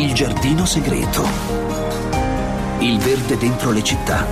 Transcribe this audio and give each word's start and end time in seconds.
Il 0.00 0.14
giardino 0.14 0.64
segreto. 0.64 1.22
Il 2.78 2.98
verde 3.00 3.36
dentro 3.36 3.70
le 3.70 3.84
città. 3.84 4.26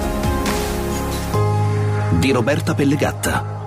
Di 2.18 2.32
Roberta 2.32 2.74
Pellegatta. 2.74 3.57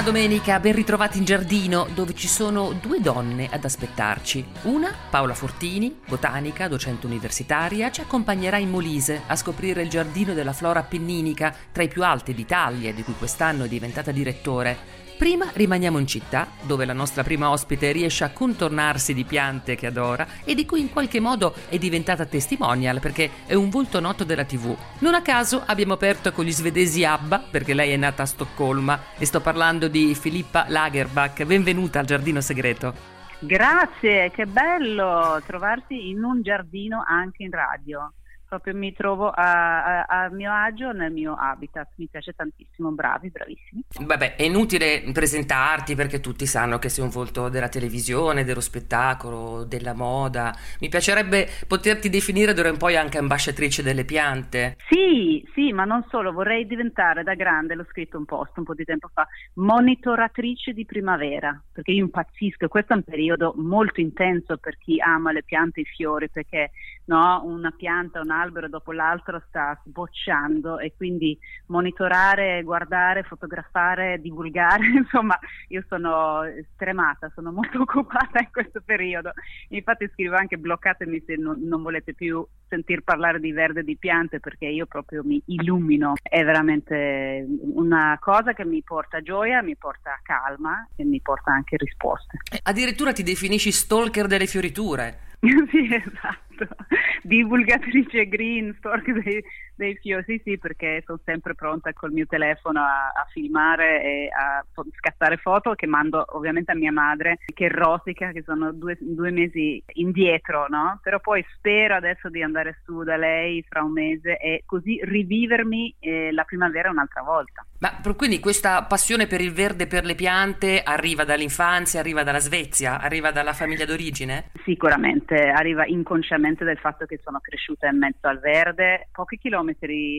Buona 0.00 0.18
domenica, 0.18 0.58
ben 0.60 0.74
ritrovati 0.74 1.18
in 1.18 1.26
giardino 1.26 1.86
dove 1.92 2.14
ci 2.14 2.26
sono 2.26 2.72
due 2.72 3.02
donne 3.02 3.50
ad 3.52 3.62
aspettarci. 3.66 4.42
Una, 4.62 4.94
Paola 5.10 5.34
Fortini, 5.34 5.94
botanica, 6.08 6.68
docente 6.68 7.04
universitaria, 7.04 7.90
ci 7.90 8.00
accompagnerà 8.00 8.56
in 8.56 8.70
Molise 8.70 9.20
a 9.26 9.36
scoprire 9.36 9.82
il 9.82 9.90
giardino 9.90 10.32
della 10.32 10.54
flora 10.54 10.80
appenninica, 10.80 11.54
tra 11.70 11.82
i 11.82 11.88
più 11.88 12.02
alti 12.02 12.32
d'Italia, 12.32 12.94
di 12.94 13.02
cui 13.02 13.12
quest'anno 13.12 13.64
è 13.64 13.68
diventata 13.68 14.10
direttore. 14.10 15.09
Prima 15.20 15.50
rimaniamo 15.52 15.98
in 15.98 16.06
città, 16.06 16.48
dove 16.62 16.86
la 16.86 16.94
nostra 16.94 17.22
prima 17.22 17.50
ospite 17.50 17.92
riesce 17.92 18.24
a 18.24 18.30
contornarsi 18.30 19.12
di 19.12 19.24
piante 19.24 19.76
che 19.76 19.86
adora 19.86 20.26
e 20.46 20.54
di 20.54 20.64
cui 20.64 20.80
in 20.80 20.88
qualche 20.88 21.20
modo 21.20 21.52
è 21.68 21.76
diventata 21.76 22.24
testimonial 22.24 23.00
perché 23.00 23.28
è 23.44 23.52
un 23.52 23.68
volto 23.68 24.00
noto 24.00 24.24
della 24.24 24.46
TV. 24.46 24.74
Non 25.00 25.12
a 25.12 25.20
caso 25.20 25.62
abbiamo 25.66 25.92
aperto 25.92 26.32
con 26.32 26.46
gli 26.46 26.50
svedesi 26.50 27.04
ABBA, 27.04 27.48
perché 27.50 27.74
lei 27.74 27.92
è 27.92 27.98
nata 27.98 28.22
a 28.22 28.26
Stoccolma, 28.26 28.98
e 29.18 29.26
sto 29.26 29.42
parlando 29.42 29.88
di 29.88 30.14
Filippa 30.14 30.64
Lagerbach. 30.68 31.44
Benvenuta 31.44 31.98
al 31.98 32.06
Giardino 32.06 32.40
Segreto. 32.40 32.94
Grazie, 33.40 34.30
che 34.30 34.46
bello 34.46 35.38
trovarsi 35.44 36.08
in 36.08 36.24
un 36.24 36.40
giardino 36.40 37.04
anche 37.06 37.42
in 37.42 37.50
radio 37.50 38.10
proprio 38.50 38.74
mi 38.74 38.92
trovo 38.92 39.30
a, 39.30 40.02
a, 40.02 40.24
a, 40.24 40.28
mio 40.30 40.52
agio 40.52 40.90
nel 40.90 41.12
mio 41.12 41.36
habitat, 41.38 41.92
mi 41.94 42.08
piace 42.10 42.32
tantissimo, 42.32 42.90
bravi, 42.90 43.30
bravissimi. 43.30 43.84
Vabbè, 44.00 44.34
è 44.34 44.42
inutile 44.42 45.04
presentarti 45.12 45.94
perché 45.94 46.18
tutti 46.18 46.46
sanno 46.46 46.80
che 46.80 46.88
sei 46.88 47.04
un 47.04 47.10
volto 47.10 47.48
della 47.48 47.68
televisione, 47.68 48.42
dello 48.42 48.60
spettacolo, 48.60 49.62
della 49.62 49.94
moda. 49.94 50.52
Mi 50.80 50.88
piacerebbe 50.88 51.46
poterti 51.68 52.08
definire 52.08 52.52
d'ora 52.52 52.70
in 52.70 52.76
poi 52.76 52.96
anche 52.96 53.18
ambasciatrice 53.18 53.84
delle 53.84 54.04
piante. 54.04 54.78
Sì, 54.88 55.46
sì, 55.54 55.72
ma 55.72 55.84
non 55.84 56.04
solo, 56.08 56.32
vorrei 56.32 56.66
diventare 56.66 57.22
da 57.22 57.34
grande, 57.34 57.76
l'ho 57.76 57.86
scritto 57.88 58.18
un 58.18 58.24
post 58.24 58.58
un 58.58 58.64
po' 58.64 58.74
di 58.74 58.82
tempo 58.82 59.08
fa, 59.12 59.28
monitoratrice 59.54 60.72
di 60.72 60.84
primavera, 60.84 61.56
perché 61.70 61.92
io 61.92 62.02
impazzisco, 62.02 62.66
questo 62.66 62.94
è 62.94 62.96
un 62.96 63.04
periodo 63.04 63.54
molto 63.58 64.00
intenso 64.00 64.56
per 64.56 64.76
chi 64.76 65.00
ama 65.00 65.30
le 65.30 65.44
piante 65.44 65.78
e 65.78 65.82
i 65.82 65.86
fiori, 65.86 66.28
perché 66.28 66.72
no, 67.04 67.42
una 67.44 67.70
pianta, 67.70 68.20
un 68.20 68.30
albero 68.40 68.68
dopo 68.68 68.92
l'altro 68.92 69.42
sta 69.48 69.78
sbocciando 69.84 70.78
e 70.78 70.94
quindi 70.96 71.38
monitorare, 71.66 72.62
guardare, 72.62 73.22
fotografare, 73.22 74.20
divulgare, 74.20 74.86
insomma 74.96 75.38
io 75.68 75.84
sono 75.88 76.42
stremata, 76.74 77.30
sono 77.34 77.52
molto 77.52 77.80
occupata 77.82 78.40
in 78.40 78.48
questo 78.50 78.80
periodo. 78.84 79.32
Infatti 79.68 80.08
scrivo 80.12 80.36
anche 80.36 80.56
bloccatemi 80.56 81.22
se 81.26 81.36
non, 81.36 81.60
non 81.62 81.82
volete 81.82 82.14
più 82.14 82.44
sentir 82.68 83.02
parlare 83.02 83.40
di 83.40 83.52
verde 83.52 83.80
e 83.80 83.84
di 83.84 83.96
piante 83.96 84.40
perché 84.40 84.66
io 84.66 84.86
proprio 84.86 85.22
mi 85.24 85.42
illumino. 85.46 86.14
È 86.22 86.42
veramente 86.42 87.46
una 87.74 88.16
cosa 88.20 88.52
che 88.52 88.64
mi 88.64 88.82
porta 88.82 89.20
gioia, 89.20 89.62
mi 89.62 89.76
porta 89.76 90.18
calma 90.22 90.88
e 90.96 91.04
mi 91.04 91.20
porta 91.20 91.52
anche 91.52 91.76
risposte. 91.76 92.38
Addirittura 92.62 93.12
ti 93.12 93.22
definisci 93.22 93.70
stalker 93.72 94.26
delle 94.26 94.46
fioriture. 94.46 95.28
sì, 95.70 95.94
esatto. 95.94 96.49
Divulgatrice 97.24 98.26
green, 98.26 98.74
stalker 98.78 99.22
dei, 99.22 99.42
dei 99.80 99.96
fiori, 99.96 100.22
sì, 100.26 100.40
sì, 100.44 100.58
perché 100.58 101.02
sono 101.06 101.18
sempre 101.24 101.54
pronta 101.54 101.92
col 101.94 102.12
mio 102.12 102.26
telefono 102.26 102.80
a, 102.80 103.08
a, 103.14 103.26
filmare 103.30 104.02
e 104.02 104.28
a 104.28 104.62
scattare 104.98 105.38
foto 105.38 105.74
che 105.74 105.86
mando 105.86 106.22
ovviamente 106.36 106.72
a 106.72 106.74
mia 106.74 106.92
madre 106.92 107.38
che 107.54 107.68
rosica, 107.68 108.30
che 108.30 108.42
sono 108.42 108.72
due, 108.72 108.98
due 109.00 109.30
mesi 109.30 109.82
indietro, 109.94 110.66
no? 110.68 111.00
Però 111.02 111.18
poi 111.18 111.42
spero 111.56 111.94
adesso 111.94 112.28
di 112.28 112.42
andare 112.42 112.80
su 112.84 113.02
da 113.02 113.16
lei 113.16 113.64
fra 113.66 113.82
un 113.82 113.92
mese 113.92 114.36
e 114.36 114.64
così 114.66 115.00
rivivermi 115.02 115.96
eh, 115.98 116.30
la 116.32 116.44
primavera 116.44 116.90
un'altra 116.90 117.22
volta. 117.22 117.64
Ma 117.78 117.98
quindi 118.14 118.40
questa 118.40 118.82
passione 118.82 119.26
per 119.26 119.40
il 119.40 119.52
verde, 119.52 119.86
per 119.86 120.04
le 120.04 120.14
piante, 120.14 120.82
arriva 120.82 121.24
dall'infanzia, 121.24 122.00
arriva 122.00 122.22
dalla 122.22 122.38
Svezia, 122.38 123.00
arriva 123.00 123.30
dalla 123.30 123.54
famiglia 123.54 123.86
d'origine? 123.86 124.50
Sicuramente, 124.64 125.48
arriva 125.48 125.86
inconsciamente 125.86 126.64
del 126.64 126.76
fatto 126.76 127.06
che 127.06 127.18
sono 127.24 127.38
cresciuta 127.40 127.88
in 127.88 127.96
mezzo 127.96 128.26
al 128.26 128.38
verde, 128.38 129.08
pochi 129.10 129.38
chilometri 129.38 129.69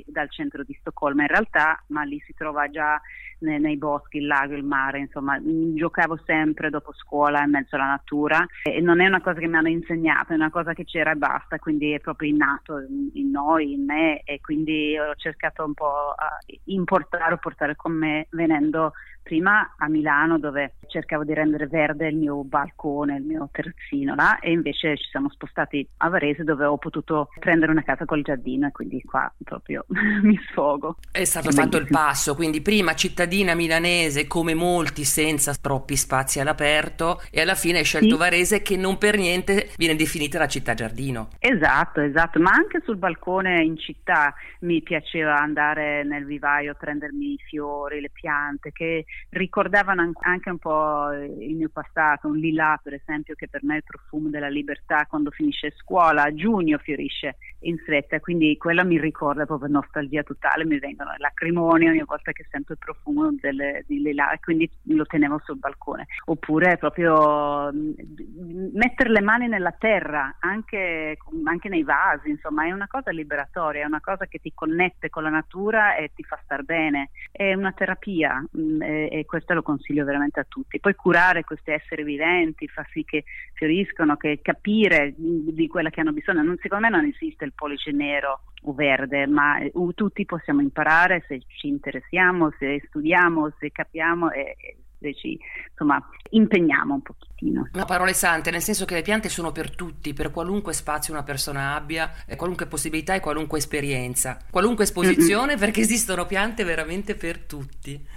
dal 0.05 0.29
centro 0.29 0.63
di 0.63 0.75
Stoccolma 0.79 1.23
in 1.23 1.27
realtà, 1.27 1.83
ma 1.87 2.03
lì 2.03 2.21
si 2.25 2.33
trova 2.33 2.69
già 2.69 2.99
nei, 3.41 3.59
nei 3.59 3.77
boschi, 3.77 4.17
il 4.17 4.27
lago, 4.27 4.55
il 4.55 4.63
mare, 4.63 4.99
insomma, 4.99 5.39
giocavo 5.41 6.19
sempre 6.25 6.69
dopo 6.69 6.93
scuola 6.93 7.43
in 7.43 7.51
mezzo 7.51 7.75
alla 7.75 7.85
natura 7.85 8.45
e 8.63 8.79
non 8.81 9.01
è 9.01 9.07
una 9.07 9.21
cosa 9.21 9.39
che 9.39 9.47
mi 9.47 9.57
hanno 9.57 9.69
insegnato, 9.69 10.33
è 10.33 10.35
una 10.35 10.49
cosa 10.49 10.73
che 10.73 10.85
c'era 10.85 11.11
e 11.11 11.15
basta, 11.15 11.59
quindi 11.59 11.91
è 11.91 11.99
proprio 11.99 12.29
innato 12.29 12.79
in 13.13 13.29
noi, 13.29 13.73
in 13.73 13.85
me 13.85 14.21
e 14.23 14.39
quindi 14.41 14.97
ho 14.97 15.15
cercato 15.15 15.63
un 15.63 15.73
po' 15.73 16.15
di 16.45 16.59
importare 16.65 17.37
portare 17.37 17.75
con 17.75 17.93
me 17.93 18.27
venendo 18.31 18.93
prima 19.23 19.75
a 19.77 19.87
Milano 19.87 20.39
dove 20.39 20.75
cercavo 20.87 21.23
di 21.23 21.33
rendere 21.33 21.67
verde 21.67 22.07
il 22.07 22.17
mio 22.17 22.43
balcone, 22.43 23.17
il 23.17 23.23
mio 23.23 23.49
terrazzino 23.51 24.15
là 24.15 24.39
e 24.39 24.51
invece 24.51 24.97
ci 24.97 25.09
siamo 25.09 25.29
spostati 25.29 25.87
a 25.97 26.09
Varese 26.09 26.43
dove 26.43 26.65
ho 26.65 26.77
potuto 26.77 27.29
prendere 27.39 27.71
una 27.71 27.83
casa 27.83 28.05
col 28.05 28.23
giardino 28.23 28.67
e 28.67 28.71
quindi 28.71 29.01
qua 29.03 29.31
proprio 29.43 29.85
mi 30.23 30.37
sfogo. 30.49 30.97
È 31.11 31.23
stato 31.23 31.49
è 31.49 31.53
fatto 31.53 31.77
il 31.77 31.87
passo, 31.89 32.35
quindi 32.35 32.61
prima 32.61 32.93
cittadina 32.93 33.30
milanese 33.55 34.27
come 34.27 34.53
molti 34.53 35.03
senza 35.03 35.53
troppi 35.55 35.95
spazi 35.95 36.39
all'aperto 36.39 37.21
e 37.31 37.41
alla 37.41 37.55
fine 37.55 37.79
hai 37.79 37.83
scelto 37.83 38.15
sì. 38.15 38.17
Varese 38.17 38.61
che 38.61 38.75
non 38.75 38.97
per 38.97 39.17
niente 39.17 39.69
viene 39.77 39.95
definita 39.95 40.37
la 40.37 40.47
città 40.47 40.73
giardino. 40.73 41.29
Esatto, 41.39 42.01
esatto, 42.01 42.39
ma 42.39 42.51
anche 42.51 42.81
sul 42.83 42.97
balcone 42.97 43.63
in 43.63 43.77
città 43.77 44.33
mi 44.61 44.81
piaceva 44.81 45.37
andare 45.37 46.03
nel 46.03 46.25
vivaio 46.25 46.71
a 46.71 46.75
prendermi 46.75 47.33
i 47.33 47.39
fiori, 47.47 48.01
le 48.01 48.11
piante 48.11 48.71
che 48.71 49.05
ricordavano 49.29 50.11
anche 50.21 50.49
un 50.49 50.57
po' 50.57 51.11
il 51.11 51.55
mio 51.55 51.69
passato, 51.71 52.27
un 52.27 52.37
lilà 52.37 52.79
per 52.81 52.93
esempio 52.93 53.35
che 53.35 53.47
per 53.47 53.63
me 53.63 53.75
è 53.75 53.77
il 53.77 53.83
profumo 53.83 54.29
della 54.29 54.49
libertà 54.49 55.05
quando 55.07 55.31
finisce 55.31 55.73
scuola, 55.77 56.23
a 56.23 56.33
giugno 56.33 56.77
fiorisce 56.77 57.37
in 57.61 57.77
fretta, 57.77 58.19
quindi 58.19 58.57
quello 58.57 58.83
mi 58.85 58.99
ricorda 58.99 59.45
proprio 59.45 59.69
nostalgia 59.69 60.23
totale, 60.23 60.65
mi 60.65 60.79
vengono 60.79 61.13
lacrimoni 61.17 61.87
ogni 61.87 62.03
volta 62.05 62.31
che 62.31 62.45
sento 62.49 62.73
il 62.73 62.77
profumo 62.77 63.20
delle, 63.29 63.83
di 63.87 64.01
lilà 64.01 64.31
e 64.31 64.39
quindi 64.39 64.69
lo 64.83 65.05
tenevo 65.05 65.39
sul 65.43 65.57
balcone. 65.57 66.07
Oppure 66.25 66.77
proprio 66.77 67.71
mettere 67.71 69.09
le 69.09 69.21
mani 69.21 69.47
nella 69.47 69.71
terra, 69.71 70.37
anche, 70.39 71.17
anche 71.43 71.69
nei 71.69 71.83
vasi, 71.83 72.29
insomma 72.29 72.65
è 72.65 72.71
una 72.71 72.87
cosa 72.87 73.11
liberatoria, 73.11 73.83
è 73.83 73.85
una 73.85 74.01
cosa 74.01 74.25
che 74.25 74.39
ti 74.39 74.51
connette 74.53 75.09
con 75.09 75.23
la 75.23 75.29
natura 75.29 75.95
e 75.95 76.11
ti 76.15 76.23
fa 76.23 76.39
star 76.43 76.63
bene, 76.63 77.11
è 77.31 77.53
una 77.53 77.71
terapia 77.71 78.43
e 78.79 79.23
questo 79.27 79.53
lo 79.53 79.61
consiglio 79.61 80.05
veramente 80.05 80.39
a 80.39 80.45
tutti. 80.47 80.79
Poi 80.79 80.95
curare 80.95 81.43
questi 81.43 81.71
esseri 81.71 82.03
viventi, 82.03 82.67
far 82.67 82.87
sì 82.91 83.03
che 83.03 83.23
fioriscono, 83.53 84.17
che 84.17 84.39
capire 84.41 85.13
di 85.17 85.67
quella 85.67 85.89
che 85.89 86.01
hanno 86.01 86.13
bisogno. 86.13 86.43
Non, 86.43 86.57
secondo 86.61 86.87
me 86.87 86.95
non 86.95 87.05
esiste 87.05 87.45
il 87.45 87.53
pollice 87.53 87.91
nero 87.91 88.41
verde, 88.63 89.25
ma 89.27 89.57
uh, 89.73 89.91
tutti 89.93 90.25
possiamo 90.25 90.61
imparare 90.61 91.23
se 91.27 91.41
ci 91.47 91.67
interessiamo, 91.67 92.51
se 92.59 92.83
studiamo, 92.87 93.53
se 93.59 93.71
capiamo 93.71 94.31
e, 94.31 94.55
se 94.99 95.15
ci 95.15 95.39
insomma, 95.71 96.01
impegniamo 96.29 96.93
un 96.93 97.01
pochettino. 97.01 97.69
Ma 97.73 97.85
parole 97.85 98.13
sante, 98.13 98.51
nel 98.51 98.61
senso 98.61 98.85
che 98.85 98.93
le 98.93 99.01
piante 99.01 99.29
sono 99.29 99.51
per 99.51 99.75
tutti, 99.75 100.13
per 100.13 100.31
qualunque 100.31 100.73
spazio 100.73 101.13
una 101.13 101.23
persona 101.23 101.73
abbia, 101.73 102.11
qualunque 102.35 102.67
possibilità 102.67 103.15
e 103.15 103.19
qualunque 103.19 103.57
esperienza, 103.57 104.37
qualunque 104.49 104.83
esposizione, 104.83 105.53
mm-hmm. 105.53 105.59
perché 105.59 105.81
esistono 105.81 106.25
piante 106.25 106.63
veramente 106.63 107.15
per 107.15 107.39
tutti. 107.39 108.07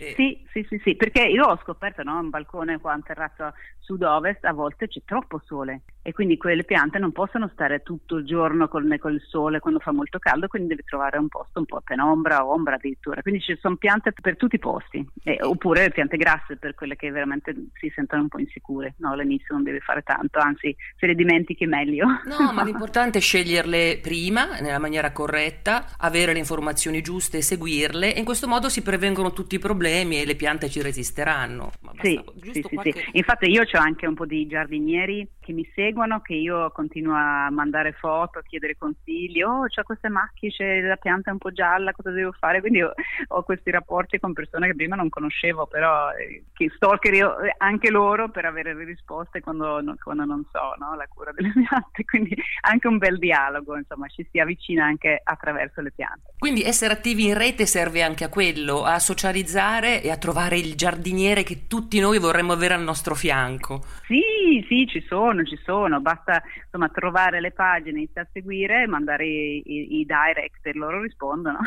E... 0.00 0.14
Sì, 0.16 0.42
sì, 0.50 0.66
sì, 0.68 0.80
sì, 0.82 0.94
perché 0.96 1.22
io 1.22 1.44
ho 1.44 1.58
scoperto 1.62 2.02
no, 2.02 2.18
un 2.18 2.30
balcone 2.30 2.78
qua 2.80 2.94
in 2.94 3.02
terrazzo 3.02 3.52
sud-ovest, 3.78 4.44
a 4.44 4.52
volte 4.52 4.88
c'è 4.88 5.00
troppo 5.04 5.42
sole 5.44 5.82
e 6.02 6.12
quindi 6.12 6.38
quelle 6.38 6.64
piante 6.64 6.98
non 6.98 7.12
possono 7.12 7.50
stare 7.52 7.82
tutto 7.82 8.16
il 8.16 8.24
giorno 8.24 8.68
con, 8.68 8.96
con 8.98 9.12
il 9.12 9.22
sole 9.28 9.58
quando 9.58 9.80
fa 9.80 9.92
molto 9.92 10.18
caldo, 10.18 10.48
quindi 10.48 10.68
devi 10.68 10.84
trovare 10.84 11.18
un 11.18 11.28
posto 11.28 11.58
un 11.58 11.66
po' 11.66 11.76
a 11.76 11.82
penombra 11.84 12.44
o 12.44 12.52
ombra 12.52 12.76
addirittura. 12.76 13.20
Quindi 13.20 13.40
ci 13.40 13.58
sono 13.60 13.76
piante 13.76 14.12
per 14.12 14.36
tutti 14.36 14.54
i 14.54 14.58
posti, 14.58 15.06
eh, 15.24 15.38
oppure 15.42 15.90
piante 15.90 16.16
grasse 16.16 16.56
per 16.56 16.74
quelle 16.74 16.96
che 16.96 17.10
veramente 17.10 17.54
si 17.74 17.92
sentono 17.94 18.22
un 18.22 18.28
po' 18.28 18.38
insicure. 18.38 18.94
No, 18.98 19.12
all'inizio 19.12 19.54
non 19.54 19.62
devi 19.62 19.80
fare 19.80 20.02
tanto, 20.02 20.38
anzi 20.38 20.74
se 20.96 21.06
le 21.06 21.14
dimentichi 21.14 21.66
meglio. 21.66 22.06
No, 22.24 22.52
ma 22.52 22.64
l'importante 22.64 23.18
è 23.18 23.20
sceglierle 23.20 23.98
prima, 24.00 24.58
nella 24.60 24.78
maniera 24.78 25.12
corretta, 25.12 25.96
avere 25.98 26.32
le 26.32 26.38
informazioni 26.38 27.02
giuste 27.02 27.38
e 27.38 27.42
seguirle 27.42 28.14
e 28.14 28.18
in 28.18 28.24
questo 28.24 28.48
modo 28.48 28.68
si 28.68 28.82
prevengono 28.82 29.32
tutti 29.32 29.56
i 29.56 29.58
problemi 29.58 29.89
e 29.90 30.24
le 30.24 30.36
piante 30.36 30.68
ci 30.68 30.82
resisteranno. 30.82 31.70
sì, 32.00 32.22
sì, 32.52 32.60
qualche... 32.62 32.92
sì, 32.92 33.04
Infatti 33.12 33.50
io 33.50 33.62
ho 33.62 33.78
anche 33.78 34.06
un 34.06 34.14
po' 34.14 34.26
di 34.26 34.46
giardinieri 34.46 35.26
che 35.40 35.52
mi 35.52 35.68
seguono, 35.74 36.20
che 36.20 36.34
io 36.34 36.70
continuo 36.70 37.14
a 37.14 37.50
mandare 37.50 37.92
foto, 37.92 38.38
a 38.38 38.42
chiedere 38.42 38.76
consigli, 38.78 39.42
oh 39.42 39.66
c'ho 39.66 39.82
queste 39.82 40.08
macchie, 40.08 40.50
c'è 40.50 40.80
la 40.80 40.96
pianta 40.96 41.32
un 41.32 41.38
po' 41.38 41.52
gialla, 41.52 41.92
cosa 41.92 42.10
devo 42.10 42.32
fare? 42.32 42.60
Quindi 42.60 42.82
ho, 42.82 42.92
ho 43.28 43.42
questi 43.42 43.70
rapporti 43.70 44.18
con 44.18 44.32
persone 44.32 44.68
che 44.68 44.74
prima 44.74 44.96
non 44.96 45.08
conoscevo, 45.08 45.66
però 45.66 46.10
eh, 46.12 46.44
che 46.52 46.70
stalker 46.74 47.14
io, 47.14 47.38
eh, 47.40 47.54
anche 47.58 47.90
loro 47.90 48.30
per 48.30 48.44
avere 48.44 48.74
le 48.74 48.84
risposte 48.84 49.40
quando, 49.40 49.82
quando 50.02 50.24
non 50.24 50.44
so 50.52 50.74
no? 50.78 50.94
la 50.94 51.06
cura 51.08 51.32
delle 51.32 51.52
piante, 51.52 52.04
quindi 52.04 52.36
anche 52.62 52.86
un 52.86 52.98
bel 52.98 53.18
dialogo, 53.18 53.76
insomma 53.76 54.06
ci 54.08 54.26
si 54.30 54.38
avvicina 54.38 54.84
anche 54.84 55.20
attraverso 55.22 55.80
le 55.80 55.90
piante. 55.90 56.34
Quindi 56.38 56.62
essere 56.62 56.92
attivi 56.92 57.26
in 57.26 57.36
rete 57.36 57.66
serve 57.66 58.02
anche 58.02 58.24
a 58.24 58.28
quello, 58.28 58.84
a 58.84 58.98
socializzare 58.98 59.69
e 59.78 60.10
a 60.10 60.16
trovare 60.16 60.58
il 60.58 60.74
giardiniere 60.74 61.42
che 61.42 61.66
tutti 61.66 62.00
noi 62.00 62.18
vorremmo 62.18 62.52
avere 62.52 62.74
al 62.74 62.82
nostro 62.82 63.14
fianco. 63.14 63.84
Sì, 64.06 64.64
sì, 64.68 64.86
ci 64.86 65.00
sono, 65.06 65.44
ci 65.44 65.58
sono, 65.64 66.00
basta 66.00 66.42
insomma 66.64 66.88
trovare 66.88 67.40
le 67.40 67.52
pagine, 67.52 67.98
iniziare 67.98 68.26
a 68.26 68.30
seguire, 68.32 68.86
mandare 68.86 69.26
i, 69.26 69.62
i, 69.64 70.00
i 70.00 70.06
direct 70.06 70.66
e 70.66 70.72
loro 70.74 71.00
rispondono. 71.02 71.58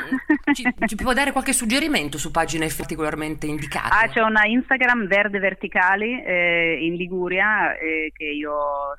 Ci, 0.54 0.64
ci, 0.86 0.96
può 0.96 1.14
dare 1.14 1.32
qualche 1.32 1.54
suggerimento 1.54 2.18
su 2.18 2.32
pagine 2.32 2.68
particolarmente 2.76 3.48
indicate? 3.48 3.96
Ah, 3.96 4.08
c'è 4.08 4.22
una 4.22 4.46
Instagram 4.46 5.08
Verde 5.08 5.40
Verticali 5.40 6.22
eh, 6.22 6.80
in 6.82 6.96
Liguria 6.96 7.78
eh, 7.78 8.12
che 8.14 8.26
io 8.26 8.54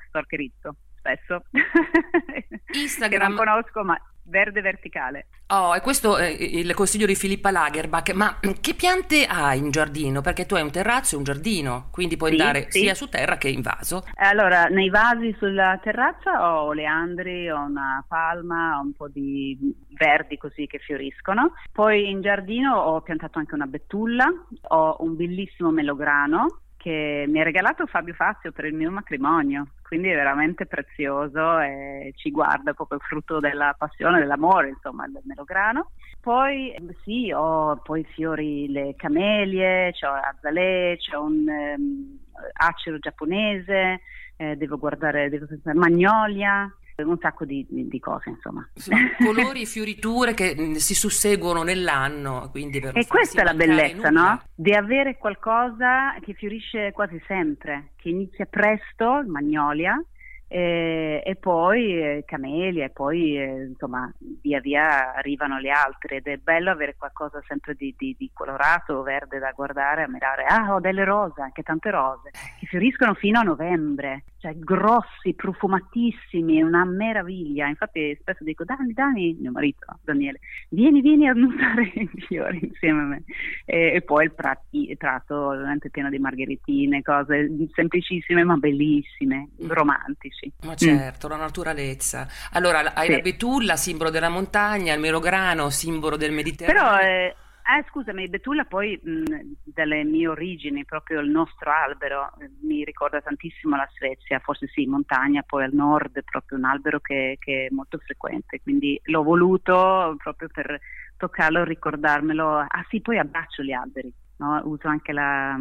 stalkerizzo 0.07 0.75
spesso. 0.97 1.43
Instagram. 2.73 3.09
che 3.09 3.27
non 3.27 3.35
conosco, 3.35 3.83
ma 3.83 3.99
verde 4.25 4.61
verticale. 4.61 5.27
Oh, 5.47 5.75
e 5.75 5.81
questo 5.81 6.17
è 6.17 6.27
il 6.27 6.73
consiglio 6.73 7.05
di 7.05 7.15
Filippa 7.15 7.51
Lagerbach. 7.51 8.13
Ma 8.13 8.39
che 8.59 8.73
piante 8.73 9.25
hai 9.25 9.59
in 9.59 9.71
giardino? 9.71 10.21
Perché 10.21 10.45
tu 10.45 10.55
hai 10.55 10.63
un 10.63 10.71
terrazzo 10.71 11.15
e 11.15 11.17
un 11.17 11.23
giardino, 11.23 11.89
quindi 11.91 12.17
puoi 12.17 12.35
sì, 12.35 12.41
andare 12.41 12.65
sì. 12.69 12.79
sia 12.79 12.95
su 12.95 13.07
terra 13.07 13.37
che 13.37 13.49
in 13.49 13.61
vaso. 13.61 14.03
Allora, 14.15 14.65
nei 14.65 14.89
vasi 14.89 15.35
sulla 15.37 15.79
terrazza 15.81 16.41
ho 16.41 16.65
oleandri, 16.65 17.49
ho 17.49 17.61
una 17.61 18.03
palma, 18.07 18.79
ho 18.79 18.81
un 18.81 18.93
po' 18.93 19.07
di 19.07 19.57
verdi 19.89 20.37
così 20.37 20.65
che 20.65 20.79
fioriscono. 20.79 21.53
Poi 21.71 22.09
in 22.09 22.21
giardino 22.21 22.75
ho 22.75 23.01
piantato 23.01 23.39
anche 23.39 23.53
una 23.53 23.67
betulla, 23.67 24.25
ho 24.69 24.97
un 24.99 25.15
bellissimo 25.15 25.69
melograno 25.69 26.61
che 26.85 27.25
mi 27.27 27.39
ha 27.39 27.43
regalato 27.43 27.87
Fabio 27.87 28.13
Fazio 28.13 28.51
per 28.51 28.65
il 28.65 28.75
mio 28.75 28.91
matrimonio, 28.91 29.69
quindi 29.81 30.09
è 30.09 30.13
veramente 30.13 30.67
prezioso 30.67 31.57
e 31.57 32.13
ci 32.15 32.29
guarda 32.29 32.75
proprio 32.75 32.99
frutto 32.99 33.39
della 33.39 33.73
passione, 33.75 34.19
dell'amore, 34.19 34.69
insomma, 34.69 35.07
del 35.07 35.23
melograno. 35.25 35.89
Poi 36.21 36.75
sì, 37.01 37.31
ho 37.35 37.77
poi 37.77 38.03
fiori, 38.03 38.71
le 38.71 38.93
camelie, 38.95 39.93
c'ho 39.93 40.11
azalè, 40.11 40.95
c'è 40.97 41.15
un 41.15 41.47
um, 41.47 42.19
acero 42.53 42.99
giapponese, 42.99 44.01
eh, 44.35 44.55
devo 44.55 44.77
guardare, 44.77 45.29
devo 45.29 45.47
magnolia, 45.73 46.71
un 47.03 47.17
sacco 47.19 47.45
di, 47.45 47.65
di 47.69 47.99
cose, 47.99 48.29
insomma. 48.29 48.67
colori 49.23 49.61
e 49.61 49.65
fioriture 49.65 50.33
che 50.33 50.55
mm, 50.57 50.73
si 50.75 50.95
susseguono 50.95 51.63
nell'anno, 51.63 52.49
E 52.53 53.07
questa 53.07 53.41
è 53.41 53.43
la 53.43 53.53
bellezza, 53.53 54.09
nulla. 54.09 54.31
no? 54.31 54.41
Di 54.55 54.73
avere 54.73 55.17
qualcosa 55.17 56.15
che 56.21 56.33
fiorisce 56.33 56.91
quasi 56.93 57.21
sempre, 57.27 57.91
che 57.97 58.09
inizia 58.09 58.45
presto, 58.45 59.23
magnolia, 59.27 60.01
e, 60.47 61.23
e 61.25 61.35
poi 61.35 61.97
eh, 61.97 62.23
camelia 62.25 62.85
e 62.85 62.89
poi 62.89 63.37
eh, 63.37 63.63
insomma 63.69 64.11
via 64.41 64.59
via 64.59 65.15
arrivano 65.15 65.59
le 65.59 65.71
altre 65.71 66.17
ed 66.17 66.27
è 66.27 66.37
bello 66.37 66.69
avere 66.69 66.95
qualcosa 66.97 67.41
sempre 67.47 67.73
di, 67.73 67.95
di, 67.97 68.15
di 68.17 68.29
colorato, 68.31 69.01
verde 69.01 69.39
da 69.39 69.51
guardare, 69.51 70.03
a 70.03 70.07
mirare, 70.07 70.45
ah 70.45 70.73
ho 70.73 70.79
delle 70.79 71.03
rose, 71.03 71.41
anche 71.41 71.63
tante 71.63 71.89
rose, 71.89 72.29
che 72.59 72.67
fioriscono 72.67 73.15
fino 73.15 73.39
a 73.39 73.43
novembre, 73.43 74.25
cioè 74.37 74.53
grossi, 74.57 75.33
profumatissimi, 75.33 76.59
è 76.59 76.61
una 76.61 76.85
meraviglia, 76.85 77.67
infatti 77.67 78.15
spesso 78.19 78.43
dico 78.43 78.63
Dani, 78.63 78.93
Dani, 78.93 79.37
mio 79.39 79.51
marito 79.51 79.85
Daniele, 80.03 80.39
vieni, 80.69 81.01
vieni 81.01 81.27
a 81.27 81.31
annusare 81.31 81.89
i 81.95 82.21
fiori 82.27 82.59
insieme 82.61 83.01
a 83.01 83.05
me 83.05 83.23
e, 83.65 83.93
e 83.95 84.01
poi 84.01 84.25
il, 84.25 84.33
prati, 84.33 84.91
il 84.91 84.97
prato 84.97 85.47
ovviamente 85.47 85.89
pieno 85.89 86.09
di 86.09 86.19
margheritine, 86.19 87.01
cose 87.01 87.49
semplicissime 87.73 88.43
ma 88.43 88.57
bellissime, 88.57 89.49
mm. 89.63 89.69
romantiche 89.71 90.34
sì. 90.35 90.51
Ma 90.63 90.73
mm. 90.73 90.75
certo, 90.75 91.27
mm. 91.27 91.29
la 91.29 91.37
naturalezza. 91.37 92.27
Allora, 92.51 92.93
hai 92.93 93.07
sì. 93.07 93.11
la 93.13 93.19
betulla, 93.19 93.75
simbolo 93.75 94.09
della 94.09 94.29
montagna, 94.29 94.93
il 94.93 94.99
melograno, 94.99 95.69
simbolo 95.69 96.17
del 96.17 96.31
Mediterraneo. 96.31 96.81
Però, 96.81 96.99
eh, 96.99 97.35
eh, 97.77 97.83
scusami, 97.89 98.27
betulla 98.27 98.65
poi 98.65 98.99
mh, 99.01 99.23
dalle 99.63 100.03
mie 100.03 100.27
origini, 100.27 100.85
proprio 100.85 101.19
il 101.19 101.29
nostro 101.29 101.71
albero, 101.71 102.31
eh, 102.39 102.51
mi 102.61 102.83
ricorda 102.83 103.21
tantissimo 103.21 103.75
la 103.75 103.89
Svezia, 103.95 104.39
forse 104.39 104.67
sì, 104.67 104.85
montagna, 104.85 105.41
poi 105.41 105.63
al 105.63 105.73
nord 105.73 106.17
è 106.17 106.21
proprio 106.21 106.57
un 106.59 106.65
albero 106.65 106.99
che, 106.99 107.37
che 107.39 107.65
è 107.65 107.73
molto 107.73 107.97
frequente, 107.97 108.61
quindi 108.61 108.99
l'ho 109.05 109.23
voluto 109.23 110.15
proprio 110.21 110.47
per 110.53 110.79
toccarlo, 111.17 111.63
ricordarmelo. 111.63 112.59
Ah 112.59 112.85
sì, 112.89 113.01
poi 113.01 113.17
abbraccio 113.17 113.63
gli 113.63 113.71
alberi. 113.71 114.13
No? 114.37 114.61
uso 114.65 114.87
anche 114.87 115.13
la, 115.13 115.57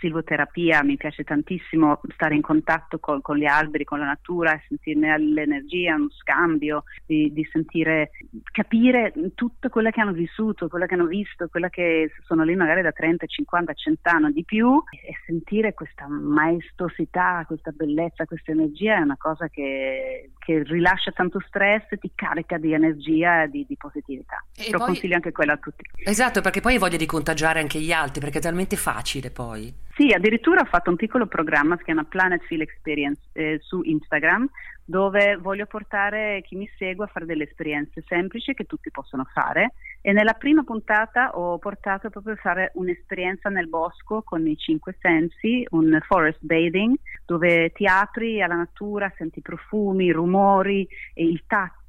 silvoterapia, 0.00 0.82
mi 0.82 0.96
piace 0.96 1.22
tantissimo 1.22 2.00
stare 2.14 2.34
in 2.34 2.40
contatto 2.40 2.98
con, 2.98 3.20
con 3.20 3.36
gli 3.36 3.44
alberi, 3.44 3.84
con 3.84 4.00
la 4.00 4.06
natura, 4.06 4.60
sentirne 4.66 5.16
l'energia, 5.18 5.94
uno 5.94 6.10
scambio, 6.10 6.84
di, 7.06 7.32
di, 7.32 7.46
sentire, 7.52 8.10
capire 8.50 9.12
tutto 9.34 9.68
quello 9.68 9.90
che 9.90 10.00
hanno 10.00 10.12
vissuto, 10.12 10.68
quello 10.68 10.86
che 10.86 10.94
hanno 10.94 11.06
visto, 11.06 11.48
quello 11.48 11.68
che 11.68 12.10
sono 12.24 12.42
lì 12.42 12.56
magari 12.56 12.82
da 12.82 12.90
30, 12.90 13.26
50, 13.26 13.72
100 13.74 14.10
anni 14.10 14.32
di 14.32 14.44
più 14.44 14.82
e 14.90 15.14
sentire 15.26 15.74
questa 15.74 16.08
maestosità, 16.08 17.44
questa 17.46 17.70
bellezza, 17.70 18.24
questa 18.24 18.52
energia 18.52 18.96
è 18.96 19.02
una 19.02 19.18
cosa 19.18 19.48
che, 19.48 20.30
che 20.50 20.62
rilascia 20.64 21.12
tanto 21.12 21.40
stress, 21.46 21.86
ti 22.00 22.10
carica 22.14 22.58
di 22.58 22.72
energia 22.72 23.44
e 23.44 23.50
di, 23.50 23.64
di 23.68 23.76
positività. 23.76 24.44
E 24.56 24.70
Lo 24.70 24.78
poi... 24.78 24.86
consiglio 24.88 25.14
anche 25.14 25.30
quello 25.30 25.52
a 25.52 25.56
tutti. 25.56 25.84
Esatto, 26.04 26.40
perché 26.40 26.60
poi 26.60 26.72
hai 26.72 26.78
voglia 26.78 26.96
di 26.96 27.06
contagiare 27.06 27.60
anche 27.60 27.78
gli 27.78 27.92
altri, 27.92 28.20
perché 28.20 28.38
è 28.38 28.40
talmente 28.40 28.76
facile 28.76 29.30
poi. 29.30 29.72
Sì, 30.00 30.14
addirittura 30.14 30.62
ho 30.62 30.64
fatto 30.64 30.88
un 30.88 30.96
piccolo 30.96 31.26
programma, 31.26 31.76
si 31.76 31.84
chiama 31.84 32.04
Planet 32.04 32.42
Feel 32.44 32.62
Experience 32.62 33.20
eh, 33.34 33.58
su 33.60 33.82
Instagram, 33.84 34.48
dove 34.82 35.36
voglio 35.36 35.66
portare 35.66 36.40
chi 36.40 36.56
mi 36.56 36.66
segue 36.78 37.04
a 37.04 37.08
fare 37.08 37.26
delle 37.26 37.44
esperienze 37.44 38.02
semplici 38.08 38.54
che 38.54 38.64
tutti 38.64 38.90
possono 38.90 39.24
fare. 39.30 39.74
E 40.00 40.12
nella 40.12 40.32
prima 40.32 40.62
puntata 40.62 41.36
ho 41.36 41.58
portato 41.58 42.08
proprio 42.08 42.32
a 42.32 42.38
fare 42.38 42.70
un'esperienza 42.76 43.50
nel 43.50 43.68
bosco 43.68 44.22
con 44.22 44.46
i 44.46 44.56
cinque 44.56 44.96
sensi, 44.98 45.66
un 45.72 45.98
forest 46.08 46.38
bathing, 46.40 46.96
dove 47.26 47.70
ti 47.72 47.84
apri 47.84 48.40
alla 48.40 48.56
natura, 48.56 49.12
senti 49.18 49.42
profumi, 49.42 50.10
rumori, 50.10 50.88
il 51.16 51.42
tatto, 51.46 51.79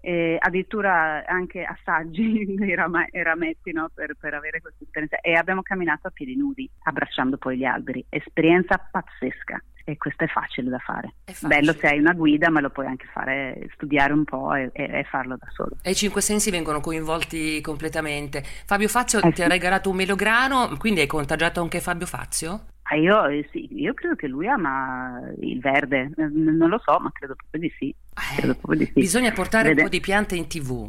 eh, 0.00 0.36
addirittura 0.38 1.24
anche 1.26 1.64
assaggi 1.64 2.56
rama- 2.74 3.06
rametti 3.10 3.72
no, 3.72 3.90
per, 3.92 4.16
per 4.18 4.34
avere 4.34 4.60
questa 4.60 4.84
esperienza 4.84 5.20
e 5.20 5.34
abbiamo 5.34 5.62
camminato 5.62 6.08
a 6.08 6.10
piedi 6.10 6.36
nudi, 6.36 6.68
abbracciando 6.84 7.36
poi 7.38 7.58
gli 7.58 7.64
alberi, 7.64 8.04
esperienza 8.08 8.78
pazzesca 8.78 9.60
e 9.88 9.96
questo 9.96 10.24
è 10.24 10.26
facile 10.26 10.68
da 10.68 10.78
fare. 10.78 11.14
Facile. 11.24 11.48
Bello 11.48 11.72
se 11.72 11.86
hai 11.86 11.98
una 12.00 12.12
guida, 12.12 12.50
ma 12.50 12.60
lo 12.60 12.70
puoi 12.70 12.86
anche 12.86 13.06
fare, 13.12 13.68
studiare 13.74 14.12
un 14.12 14.24
po' 14.24 14.52
e, 14.52 14.70
e, 14.72 15.04
farlo 15.08 15.36
da 15.38 15.46
solo. 15.52 15.76
E 15.80 15.90
i 15.90 15.94
cinque 15.94 16.20
sensi 16.20 16.50
vengono 16.50 16.80
coinvolti 16.80 17.60
completamente. 17.60 18.42
Fabio 18.42 18.88
Fazio 18.88 19.20
eh 19.20 19.28
ti 19.28 19.36
sì. 19.36 19.42
ha 19.42 19.48
regalato 19.48 19.88
un 19.88 19.96
melograno, 19.96 20.76
quindi 20.76 21.00
hai 21.00 21.06
contagiato 21.06 21.60
anche 21.60 21.80
Fabio 21.80 22.06
Fazio? 22.06 22.74
Ah, 22.88 22.94
io, 22.94 23.26
eh, 23.26 23.48
sì, 23.50 23.68
io 23.80 23.94
credo 23.94 24.14
che 24.14 24.28
lui 24.28 24.46
ama 24.46 25.20
il 25.40 25.58
verde, 25.60 26.10
non 26.16 26.68
lo 26.68 26.80
so, 26.84 26.96
ma 27.00 27.10
credo 27.12 27.34
proprio 27.34 27.60
di 27.60 27.72
sì. 27.78 27.94
Eh, 28.38 28.42
proprio 28.42 28.78
di 28.78 28.84
sì. 28.84 28.92
Bisogna 29.00 29.32
portare 29.32 29.68
Vede. 29.70 29.80
un 29.80 29.86
po' 29.88 29.92
di 29.92 30.00
piante 30.00 30.36
in 30.36 30.46
tv. 30.46 30.88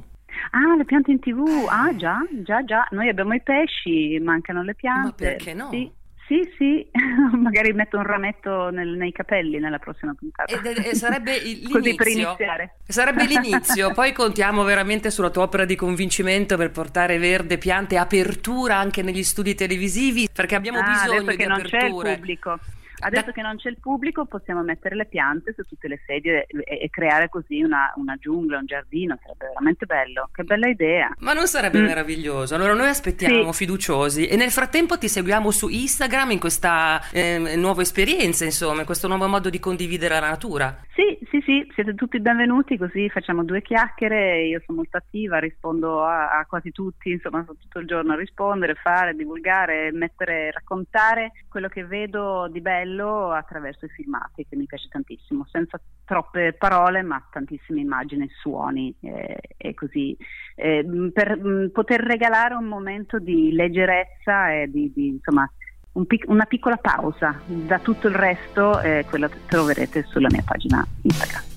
Ah, 0.52 0.76
le 0.76 0.86
piante 0.86 1.10
in 1.10 1.20
tv, 1.20 1.66
ah 1.68 1.96
già, 1.96 2.20
già, 2.44 2.64
già. 2.64 2.88
Noi 2.92 3.10
abbiamo 3.10 3.34
i 3.34 3.42
pesci, 3.42 4.20
mancano 4.20 4.62
le 4.62 4.76
piante. 4.76 5.08
Ma 5.08 5.32
perché 5.32 5.54
no? 5.56 5.70
Sì. 5.72 5.92
Sì, 6.28 6.42
sì, 6.58 6.86
magari 7.40 7.72
metto 7.72 7.96
un 7.96 8.04
rametto 8.04 8.70
nel, 8.70 8.90
nei 8.90 9.14
capelli 9.14 9.60
nella 9.60 9.80
prossima 9.80 10.14
puntata. 10.14 10.54
E, 10.54 10.90
e 10.90 10.94
sarebbe 10.94 11.40
l'inizio. 11.40 11.70
Così 11.80 11.96
per 11.96 12.08
iniziare. 12.08 12.76
Sarebbe 12.86 13.24
l'inizio, 13.28 13.94
poi 13.94 14.12
contiamo 14.12 14.64
veramente 14.64 15.10
sulla 15.10 15.30
tua 15.30 15.44
opera 15.44 15.64
di 15.64 15.76
convincimento 15.76 16.58
per 16.58 16.72
portare 16.72 17.18
verde, 17.18 17.58
piante, 17.58 17.98
apertura 17.98 18.76
anche 18.76 19.02
negli 19.02 19.24
studi 19.24 19.56
televisivi, 19.56 20.28
perché 20.32 20.56
abbiamo 20.56 20.80
ah, 20.80 20.92
bisogno 20.92 21.22
di 21.22 21.44
aperture. 21.44 21.48
non 21.48 21.62
c'è 21.62 21.86
il 21.86 22.16
pubblico. 22.16 22.60
Adesso 23.00 23.26
da... 23.26 23.32
che 23.32 23.42
non 23.42 23.58
c'è 23.58 23.70
il 23.70 23.80
pubblico 23.80 24.26
possiamo 24.26 24.64
mettere 24.64 24.96
le 24.96 25.06
piante 25.06 25.54
su 25.54 25.64
tutte 25.64 25.88
le 25.88 26.02
sedie 26.06 26.46
e, 26.48 26.80
e 26.82 26.90
creare 26.90 27.30
così 27.30 27.62
una, 27.62 27.94
una, 27.96 28.16
giungla, 28.20 28.58
un 28.58 28.66
giardino, 28.66 29.18
sarebbe 29.22 29.48
veramente 29.48 29.86
bello. 29.86 30.30
Che 30.32 30.44
bella 30.44 30.68
idea. 30.68 31.14
Ma 31.20 31.34
non 31.34 31.48
sarebbe 31.48 31.80
mm. 31.80 31.86
meraviglioso? 31.86 32.56
Allora 32.56 32.74
noi 32.74 32.88
aspettiamo 32.88 33.52
sì. 33.52 33.66
fiduciosi 33.66 34.28
e 34.28 34.36
nel 34.36 34.52
frattempo 34.52 34.98
ti 34.98 35.08
seguiamo 35.08 35.52
su 35.52 35.68
Instagram 35.68 36.32
in 36.32 36.40
questa 36.40 37.02
eh, 37.12 37.56
nuova 37.56 37.82
esperienza, 37.82 38.46
insomma, 38.46 38.80
in 38.80 38.86
questo 38.86 39.08
nuovo 39.08 39.28
modo 39.28 39.50
di 39.50 39.60
condividere 39.60 40.20
la 40.20 40.30
natura. 40.30 40.82
Sì, 40.94 41.18
sì, 41.30 41.42
sì, 41.46 41.72
siete 41.76 41.94
tutti 41.94 42.20
benvenuti, 42.20 42.78
così 42.78 43.10
facciamo 43.10 43.44
due 43.44 43.62
chiacchiere, 43.62 44.44
io 44.46 44.62
sono 44.66 44.80
molto 44.80 44.98
attiva, 44.98 45.38
rispondo 45.40 46.04
a, 46.04 46.40
a 46.40 46.46
quasi 46.46 46.72
tutti, 46.72 47.12
insomma, 47.12 47.44
sto 47.44 47.56
tutto 47.60 47.80
il 47.80 47.88
giorno 47.88 48.14
a 48.14 48.16
rispondere, 48.16 48.74
fare, 48.76 49.16
divulgare, 49.16 49.92
mettere, 49.92 50.52
raccontare 50.52 51.34
quello 51.48 51.68
che 51.68 51.86
vedo 51.86 52.48
di 52.52 52.62
bello 52.62 52.87
attraverso 53.32 53.86
i 53.86 53.90
filmati, 53.90 54.46
che 54.48 54.56
mi 54.56 54.66
piace 54.66 54.88
tantissimo, 54.90 55.46
senza 55.50 55.80
troppe 56.06 56.54
parole, 56.54 57.02
ma 57.02 57.26
tantissime 57.32 57.82
immagini 57.82 58.26
e 58.26 58.30
suoni 58.40 58.94
eh, 59.02 59.38
e 59.56 59.74
così. 59.74 60.16
Eh, 60.56 61.12
per 61.14 61.38
mh, 61.38 61.50
mm, 61.50 61.68
poter 61.68 62.02
regalare 62.02 62.56
un 62.56 62.66
momento 62.66 63.20
di 63.20 63.52
leggerezza 63.52 64.54
e 64.54 64.70
di, 64.70 64.92
di 64.94 65.08
insomma 65.08 65.50
un 65.94 66.06
pic- 66.06 66.30
una 66.30 66.46
piccola 66.46 66.78
pausa. 66.78 67.42
Da 67.46 67.80
tutto 67.80 68.08
il 68.08 68.16
resto, 68.16 68.80
eh, 68.82 69.06
quello 69.10 69.28
che 69.28 69.40
troverete 69.48 70.04
sulla 70.04 70.30
mia 70.32 70.44
pagina 70.46 70.86
Instagram. 71.02 71.57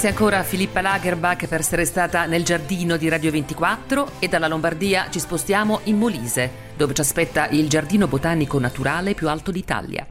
Grazie 0.00 0.16
ancora 0.18 0.38
a 0.38 0.44
Filippa 0.44 0.80
Lagerbach 0.80 1.46
per 1.46 1.60
essere 1.60 1.84
stata 1.84 2.24
nel 2.24 2.42
giardino 2.42 2.96
di 2.96 3.10
Radio 3.10 3.30
24 3.30 4.12
e 4.18 4.28
dalla 4.28 4.48
Lombardia 4.48 5.08
ci 5.10 5.20
spostiamo 5.20 5.80
in 5.84 5.98
Molise, 5.98 6.50
dove 6.74 6.94
ci 6.94 7.02
aspetta 7.02 7.48
il 7.48 7.68
giardino 7.68 8.06
botanico 8.06 8.58
naturale 8.58 9.12
più 9.12 9.28
alto 9.28 9.50
d'Italia. 9.50 10.06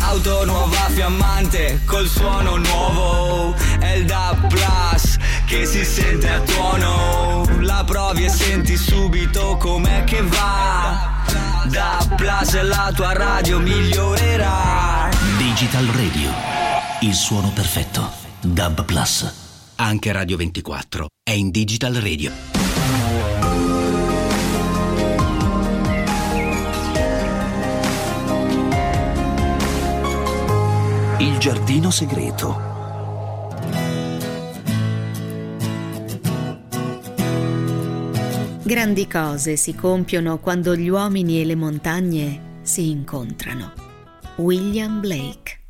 Auto 0.00 0.44
nuova 0.46 0.88
fiammante 0.88 1.78
col 1.84 2.08
suono 2.08 2.56
nuovo 2.56 3.54
È 3.78 3.92
il 3.92 4.04
DAB 4.04 4.48
Plus 4.48 5.16
che 5.46 5.64
si 5.64 5.84
sente 5.84 6.28
a 6.28 6.40
tuono. 6.40 7.44
La 7.60 7.84
provi 7.86 8.24
e 8.24 8.28
senti 8.28 8.76
subito 8.76 9.56
com'è 9.58 10.02
che 10.02 10.22
va. 10.22 11.22
DAB 11.66 12.16
Plus 12.16 12.54
e 12.54 12.62
la 12.62 12.90
tua 12.92 13.12
radio 13.12 13.60
migliorerà. 13.60 15.08
Digital 15.38 15.86
Radio 15.86 16.75
il 17.00 17.14
suono 17.14 17.50
perfetto. 17.50 18.10
Dub 18.40 18.84
Plus. 18.84 19.74
Anche 19.76 20.12
Radio 20.12 20.36
24 20.38 21.08
è 21.22 21.32
in 21.32 21.50
Digital 21.50 21.94
Radio. 21.94 22.32
Il 31.18 31.38
giardino 31.38 31.90
segreto. 31.90 32.74
Grandi 38.62 39.06
cose 39.06 39.56
si 39.56 39.74
compiono 39.74 40.38
quando 40.38 40.74
gli 40.74 40.88
uomini 40.88 41.40
e 41.40 41.44
le 41.44 41.54
montagne 41.54 42.60
si 42.62 42.90
incontrano. 42.90 43.72
William 44.36 45.00
Blake 45.00 45.65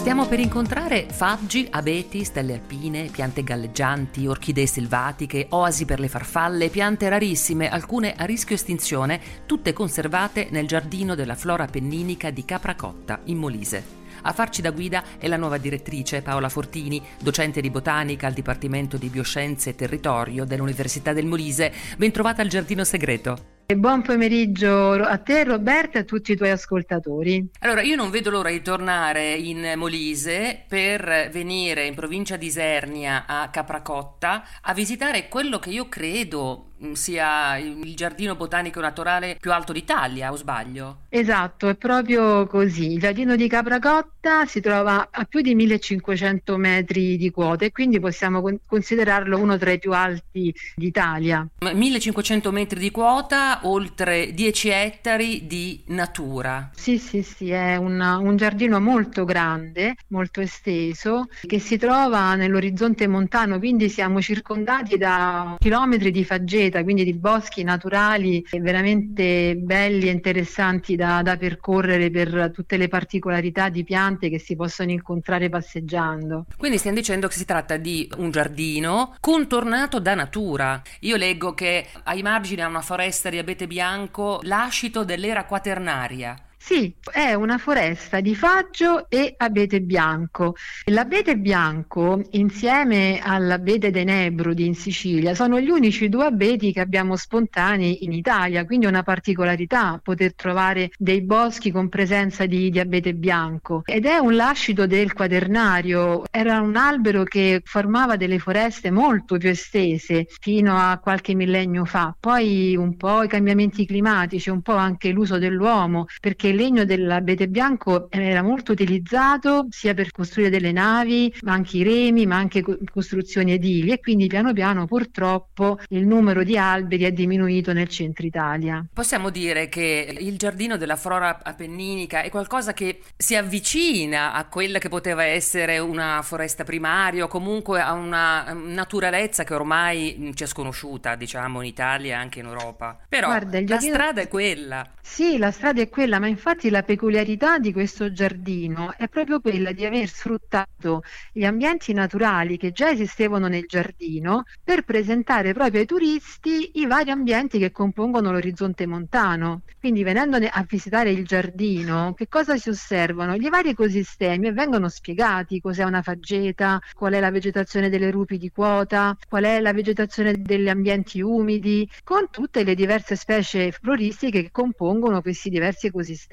Stiamo 0.00 0.26
per 0.26 0.40
incontrare 0.40 1.08
faggi, 1.10 1.68
abeti, 1.70 2.24
stelle 2.24 2.54
alpine, 2.54 3.10
piante 3.12 3.44
galleggianti, 3.44 4.26
orchidee 4.26 4.66
selvatiche, 4.66 5.48
oasi 5.50 5.84
per 5.84 6.00
le 6.00 6.08
farfalle, 6.08 6.70
piante 6.70 7.06
rarissime, 7.10 7.68
alcune 7.68 8.14
a 8.14 8.24
rischio 8.24 8.54
estinzione, 8.54 9.20
tutte 9.44 9.74
conservate 9.74 10.48
nel 10.52 10.66
giardino 10.66 11.14
della 11.14 11.34
flora 11.34 11.66
penninica 11.66 12.30
di 12.30 12.46
Capracotta, 12.46 13.20
in 13.24 13.36
Molise. 13.36 13.98
A 14.22 14.32
farci 14.32 14.62
da 14.62 14.70
guida 14.70 15.04
è 15.18 15.28
la 15.28 15.36
nuova 15.36 15.58
direttrice 15.58 16.22
Paola 16.22 16.48
Fortini, 16.48 17.02
docente 17.20 17.60
di 17.60 17.68
botanica 17.68 18.26
al 18.26 18.32
Dipartimento 18.32 18.96
di 18.96 19.10
Bioscienze 19.10 19.70
e 19.70 19.74
Territorio 19.74 20.46
dell'Università 20.46 21.12
del 21.12 21.26
Molise. 21.26 21.74
Bentrovata 21.98 22.40
al 22.40 22.48
Giardino 22.48 22.84
Segreto. 22.84 23.59
Buon 23.76 24.02
pomeriggio 24.02 24.94
a 24.94 25.18
te 25.18 25.44
Roberta 25.44 25.98
e 25.98 26.00
a 26.00 26.04
tutti 26.04 26.32
i 26.32 26.36
tuoi 26.36 26.50
ascoltatori. 26.50 27.50
Allora, 27.60 27.82
io 27.82 27.94
non 27.94 28.10
vedo 28.10 28.28
l'ora 28.28 28.50
di 28.50 28.62
tornare 28.62 29.32
in 29.34 29.74
Molise 29.76 30.64
per 30.66 31.28
venire 31.32 31.86
in 31.86 31.94
provincia 31.94 32.36
di 32.36 32.46
Isernia 32.46 33.26
a 33.26 33.48
Capracotta 33.48 34.44
a 34.60 34.74
visitare 34.74 35.28
quello 35.28 35.60
che 35.60 35.70
io 35.70 35.88
credo 35.88 36.69
sia 36.92 37.56
il 37.58 37.94
giardino 37.94 38.34
botanico 38.34 38.80
naturale 38.80 39.36
più 39.38 39.52
alto 39.52 39.72
d'Italia, 39.72 40.32
o 40.32 40.36
sbaglio? 40.36 41.00
Esatto, 41.08 41.68
è 41.68 41.74
proprio 41.74 42.46
così. 42.46 42.92
Il 42.92 43.00
giardino 43.00 43.36
di 43.36 43.48
Capracotta 43.48 44.46
si 44.46 44.60
trova 44.60 45.08
a 45.10 45.24
più 45.24 45.40
di 45.40 45.54
1500 45.54 46.56
metri 46.56 47.16
di 47.16 47.30
quota 47.30 47.64
e 47.64 47.72
quindi 47.72 48.00
possiamo 48.00 48.42
considerarlo 48.66 49.38
uno 49.38 49.58
tra 49.58 49.72
i 49.72 49.78
più 49.78 49.92
alti 49.92 50.54
d'Italia. 50.74 51.46
1500 51.72 52.50
metri 52.50 52.80
di 52.80 52.90
quota, 52.90 53.60
oltre 53.62 54.32
10 54.32 54.68
ettari 54.68 55.46
di 55.46 55.82
natura. 55.88 56.70
Sì, 56.74 56.98
sì, 56.98 57.22
sì, 57.22 57.50
è 57.50 57.76
una, 57.76 58.16
un 58.16 58.36
giardino 58.36 58.80
molto 58.80 59.24
grande, 59.24 59.96
molto 60.08 60.40
esteso, 60.40 61.26
che 61.40 61.58
si 61.58 61.76
trova 61.76 62.34
nell'orizzonte 62.34 63.06
montano, 63.06 63.58
quindi 63.58 63.88
siamo 63.88 64.20
circondati 64.20 64.96
da 64.96 65.56
chilometri 65.58 66.10
di 66.10 66.24
faggeti 66.24 66.69
Greta, 66.70 66.82
quindi 66.84 67.04
di 67.04 67.14
boschi 67.14 67.64
naturali 67.64 68.44
veramente 68.60 69.56
belli 69.56 70.08
e 70.08 70.12
interessanti 70.12 70.94
da, 70.94 71.20
da 71.22 71.36
percorrere 71.36 72.10
per 72.10 72.52
tutte 72.54 72.76
le 72.76 72.86
particolarità 72.86 73.68
di 73.68 73.82
piante 73.82 74.30
che 74.30 74.38
si 74.38 74.54
possono 74.54 74.90
incontrare 74.90 75.48
passeggiando. 75.48 76.46
Quindi 76.56 76.78
stiamo 76.78 76.96
dicendo 76.96 77.26
che 77.26 77.34
si 77.34 77.44
tratta 77.44 77.76
di 77.76 78.10
un 78.18 78.30
giardino 78.30 79.16
contornato 79.20 79.98
da 79.98 80.14
natura. 80.14 80.80
Io 81.00 81.16
leggo 81.16 81.52
che 81.52 81.86
ai 82.04 82.22
margini 82.22 82.62
ha 82.62 82.68
una 82.68 82.80
foresta 82.80 83.28
di 83.28 83.38
abete 83.38 83.66
bianco, 83.66 84.38
lascito 84.42 85.04
dell'era 85.04 85.44
quaternaria. 85.44 86.36
Sì, 86.62 86.94
è 87.10 87.32
una 87.32 87.56
foresta 87.56 88.20
di 88.20 88.36
faggio 88.36 89.08
e 89.08 89.34
abete 89.38 89.80
bianco. 89.80 90.54
L'abete 90.84 91.36
bianco, 91.36 92.22
insieme 92.32 93.18
all'abete 93.20 93.90
denebrudi 93.90 94.66
in 94.66 94.74
Sicilia, 94.74 95.34
sono 95.34 95.58
gli 95.58 95.70
unici 95.70 96.08
due 96.10 96.26
abeti 96.26 96.72
che 96.72 96.80
abbiamo 96.80 97.16
spontanei 97.16 98.04
in 98.04 98.12
Italia, 98.12 98.66
quindi 98.66 98.84
è 98.84 98.88
una 98.90 99.02
particolarità 99.02 99.98
poter 100.02 100.34
trovare 100.34 100.90
dei 100.96 101.22
boschi 101.22 101.72
con 101.72 101.88
presenza 101.88 102.44
di, 102.44 102.70
di 102.70 102.78
abete 102.78 103.14
bianco. 103.14 103.82
Ed 103.86 104.04
è 104.04 104.18
un 104.18 104.36
lascito 104.36 104.86
del 104.86 105.14
quaternario, 105.14 106.24
era 106.30 106.60
un 106.60 106.76
albero 106.76 107.24
che 107.24 107.62
formava 107.64 108.16
delle 108.16 108.38
foreste 108.38 108.90
molto 108.90 109.38
più 109.38 109.48
estese 109.48 110.26
fino 110.38 110.76
a 110.76 110.98
qualche 110.98 111.34
millennio 111.34 111.84
fa. 111.86 112.14
Poi 112.20 112.76
un 112.76 112.96
po' 112.96 113.24
i 113.24 113.28
cambiamenti 113.28 113.86
climatici, 113.86 114.50
un 114.50 114.60
po' 114.60 114.76
anche 114.76 115.08
l'uso 115.08 115.38
dell'uomo, 115.38 116.04
perché 116.20 116.48
il 116.50 116.56
legno 116.56 116.84
dell'abete 116.84 117.48
bianco 117.48 118.10
era 118.10 118.42
molto 118.42 118.72
utilizzato 118.72 119.66
sia 119.70 119.94
per 119.94 120.10
costruire 120.10 120.50
delle 120.50 120.72
navi, 120.72 121.32
ma 121.42 121.52
anche 121.52 121.78
i 121.78 121.82
remi, 121.82 122.26
ma 122.26 122.36
anche 122.36 122.62
costruzioni 122.92 123.52
edili 123.52 123.90
e 123.90 124.00
quindi 124.00 124.26
piano 124.26 124.52
piano 124.52 124.86
purtroppo 124.86 125.78
il 125.88 126.06
numero 126.06 126.42
di 126.42 126.56
alberi 126.56 127.04
è 127.04 127.12
diminuito 127.12 127.72
nel 127.72 127.88
centro 127.88 128.26
Italia. 128.26 128.84
Possiamo 128.92 129.30
dire 129.30 129.68
che 129.68 130.16
il 130.18 130.36
giardino 130.36 130.76
della 130.76 130.96
flora 130.96 131.40
appenninica 131.42 132.22
è 132.22 132.30
qualcosa 132.30 132.72
che 132.72 133.00
si 133.16 133.36
avvicina 133.36 134.32
a 134.32 134.46
quella 134.46 134.78
che 134.78 134.88
poteva 134.88 135.24
essere 135.24 135.78
una 135.78 136.20
foresta 136.22 136.64
primaria 136.64 137.24
o 137.24 137.28
comunque 137.28 137.80
a 137.80 137.92
una 137.92 138.52
naturalezza 138.52 139.44
che 139.44 139.54
ormai 139.54 140.32
ci 140.34 140.44
è 140.44 140.46
sconosciuta, 140.46 141.14
diciamo, 141.14 141.60
in 141.62 141.68
Italia 141.68 142.16
e 142.16 142.18
anche 142.18 142.40
in 142.40 142.46
Europa. 142.46 142.98
Però 143.08 143.28
Guarda, 143.28 143.60
la 143.66 143.78
strada 143.78 144.20
è 144.20 144.28
quella. 144.28 144.86
Sì, 145.00 145.38
la 145.38 145.50
strada 145.50 145.80
è 145.80 145.88
quella, 145.88 146.18
ma 146.18 146.26
infatti 146.26 146.39
infatti 146.40 146.70
la 146.70 146.82
peculiarità 146.82 147.58
di 147.58 147.70
questo 147.70 148.10
giardino 148.12 148.96
è 148.96 149.08
proprio 149.08 149.40
quella 149.40 149.72
di 149.72 149.84
aver 149.84 150.08
sfruttato 150.08 151.02
gli 151.32 151.44
ambienti 151.44 151.92
naturali 151.92 152.56
che 152.56 152.72
già 152.72 152.88
esistevano 152.90 153.46
nel 153.46 153.64
giardino 153.66 154.44
per 154.64 154.84
presentare 154.84 155.52
proprio 155.52 155.80
ai 155.80 155.86
turisti 155.86 156.78
i 156.80 156.86
vari 156.86 157.10
ambienti 157.10 157.58
che 157.58 157.70
compongono 157.70 158.32
l'orizzonte 158.32 158.86
montano. 158.86 159.60
Quindi 159.78 160.02
venendo 160.02 160.38
a 160.38 160.64
visitare 160.66 161.10
il 161.10 161.26
giardino, 161.26 162.14
che 162.14 162.26
cosa 162.26 162.56
si 162.56 162.70
osservano? 162.70 163.36
Gli 163.36 163.48
vari 163.50 163.70
ecosistemi 163.70 164.46
e 164.48 164.52
vengono 164.52 164.88
spiegati 164.88 165.60
cos'è 165.60 165.82
una 165.84 166.00
faggeta, 166.00 166.78
qual 166.94 167.12
è 167.12 167.20
la 167.20 167.30
vegetazione 167.30 167.90
delle 167.90 168.10
rupi 168.10 168.38
di 168.38 168.48
quota, 168.48 169.14
qual 169.28 169.44
è 169.44 169.60
la 169.60 169.72
vegetazione 169.74 170.32
degli 170.40 170.68
ambienti 170.70 171.20
umidi, 171.20 171.86
con 172.02 172.28
tutte 172.30 172.64
le 172.64 172.74
diverse 172.74 173.14
specie 173.16 173.72
floristiche 173.72 174.42
che 174.42 174.50
compongono 174.50 175.20
questi 175.20 175.50
diversi 175.50 175.86
ecosistemi. 175.88 176.28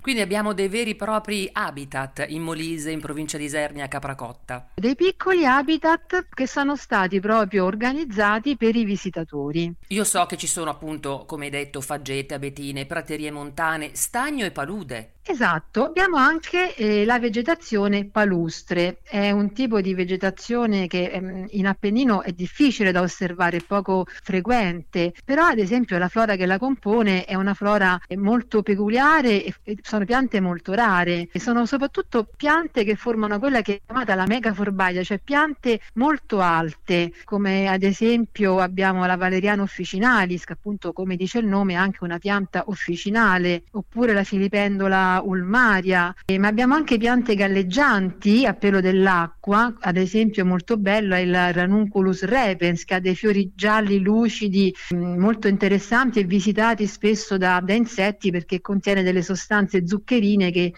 Quindi 0.00 0.20
abbiamo 0.20 0.52
dei 0.52 0.68
veri 0.68 0.90
e 0.90 0.94
propri 0.94 1.48
habitat 1.50 2.24
in 2.28 2.42
Molise, 2.42 2.92
in 2.92 3.00
provincia 3.00 3.36
di 3.36 3.44
Isernia, 3.44 3.88
Capracotta. 3.88 4.68
Dei 4.74 4.94
piccoli 4.94 5.44
habitat 5.44 6.28
che 6.32 6.46
sono 6.46 6.76
stati 6.76 7.18
proprio 7.18 7.64
organizzati 7.64 8.56
per 8.56 8.76
i 8.76 8.84
visitatori. 8.84 9.72
Io 9.88 10.04
so 10.04 10.24
che 10.26 10.36
ci 10.36 10.46
sono 10.46 10.70
appunto, 10.70 11.24
come 11.26 11.46
hai 11.46 11.50
detto, 11.50 11.80
faggete, 11.80 12.34
abetine, 12.34 12.86
praterie 12.86 13.32
montane, 13.32 13.90
stagno 13.94 14.44
e 14.44 14.52
palude. 14.52 15.14
Esatto, 15.24 15.84
abbiamo 15.84 16.16
anche 16.16 16.74
eh, 16.74 17.04
la 17.04 17.18
vegetazione 17.20 18.10
palustre, 18.10 18.98
è 19.04 19.30
un 19.30 19.52
tipo 19.52 19.80
di 19.80 19.94
vegetazione 19.94 20.88
che 20.88 21.10
ehm, 21.10 21.46
in 21.50 21.66
Appennino 21.68 22.22
è 22.22 22.32
difficile 22.32 22.90
da 22.90 23.02
osservare, 23.02 23.60
poco 23.62 24.04
frequente, 24.06 25.12
però 25.24 25.44
ad 25.46 25.58
esempio 25.58 25.96
la 25.96 26.08
flora 26.08 26.34
che 26.34 26.44
la 26.44 26.58
compone 26.58 27.24
è 27.24 27.34
una 27.36 27.54
flora 27.54 27.96
molto 28.16 28.62
peculiare 28.62 29.44
e, 29.44 29.54
e 29.62 29.76
sono 29.80 30.04
piante 30.04 30.40
molto 30.40 30.72
rare, 30.74 31.28
e 31.30 31.38
sono 31.38 31.66
soprattutto 31.66 32.26
piante 32.36 32.82
che 32.82 32.96
formano 32.96 33.38
quella 33.38 33.62
che 33.62 33.76
è 33.76 33.80
chiamata 33.86 34.16
la 34.16 34.26
megaforbaia, 34.26 35.04
cioè 35.04 35.20
piante 35.20 35.80
molto 35.94 36.40
alte, 36.40 37.12
come 37.24 37.68
ad 37.68 37.84
esempio 37.84 38.58
abbiamo 38.58 39.06
la 39.06 39.16
Valeriana 39.16 39.62
officinalis, 39.62 40.44
che 40.44 40.54
appunto 40.54 40.92
come 40.92 41.14
dice 41.14 41.38
il 41.38 41.46
nome 41.46 41.74
è 41.74 41.76
anche 41.76 42.02
una 42.02 42.18
pianta 42.18 42.64
officinale, 42.66 43.62
oppure 43.70 44.12
la 44.14 44.24
filipendola 44.24 45.11
ulmaria, 45.20 46.14
eh, 46.24 46.38
ma 46.38 46.48
abbiamo 46.48 46.74
anche 46.74 46.96
piante 46.96 47.34
galleggianti 47.34 48.46
a 48.46 48.54
pelo 48.54 48.80
dell'acqua, 48.80 49.74
ad 49.80 49.96
esempio 49.96 50.44
molto 50.44 50.76
bello 50.76 51.14
è 51.14 51.18
il 51.18 51.52
Ranunculus 51.52 52.24
repens 52.24 52.84
che 52.84 52.94
ha 52.94 53.00
dei 53.00 53.14
fiori 53.14 53.52
gialli 53.54 53.98
lucidi 54.00 54.74
mh, 54.90 54.96
mm, 54.96 55.18
molto 55.18 55.48
interessanti 55.48 56.20
e 56.20 56.24
visitati 56.24 56.86
spesso 56.86 57.36
da, 57.36 57.60
da 57.60 57.74
insetti 57.74 58.30
perché 58.30 58.60
contiene 58.60 59.02
delle 59.02 59.22
sostanze 59.22 59.86
zuccherine 59.86 60.50
che 60.50 60.72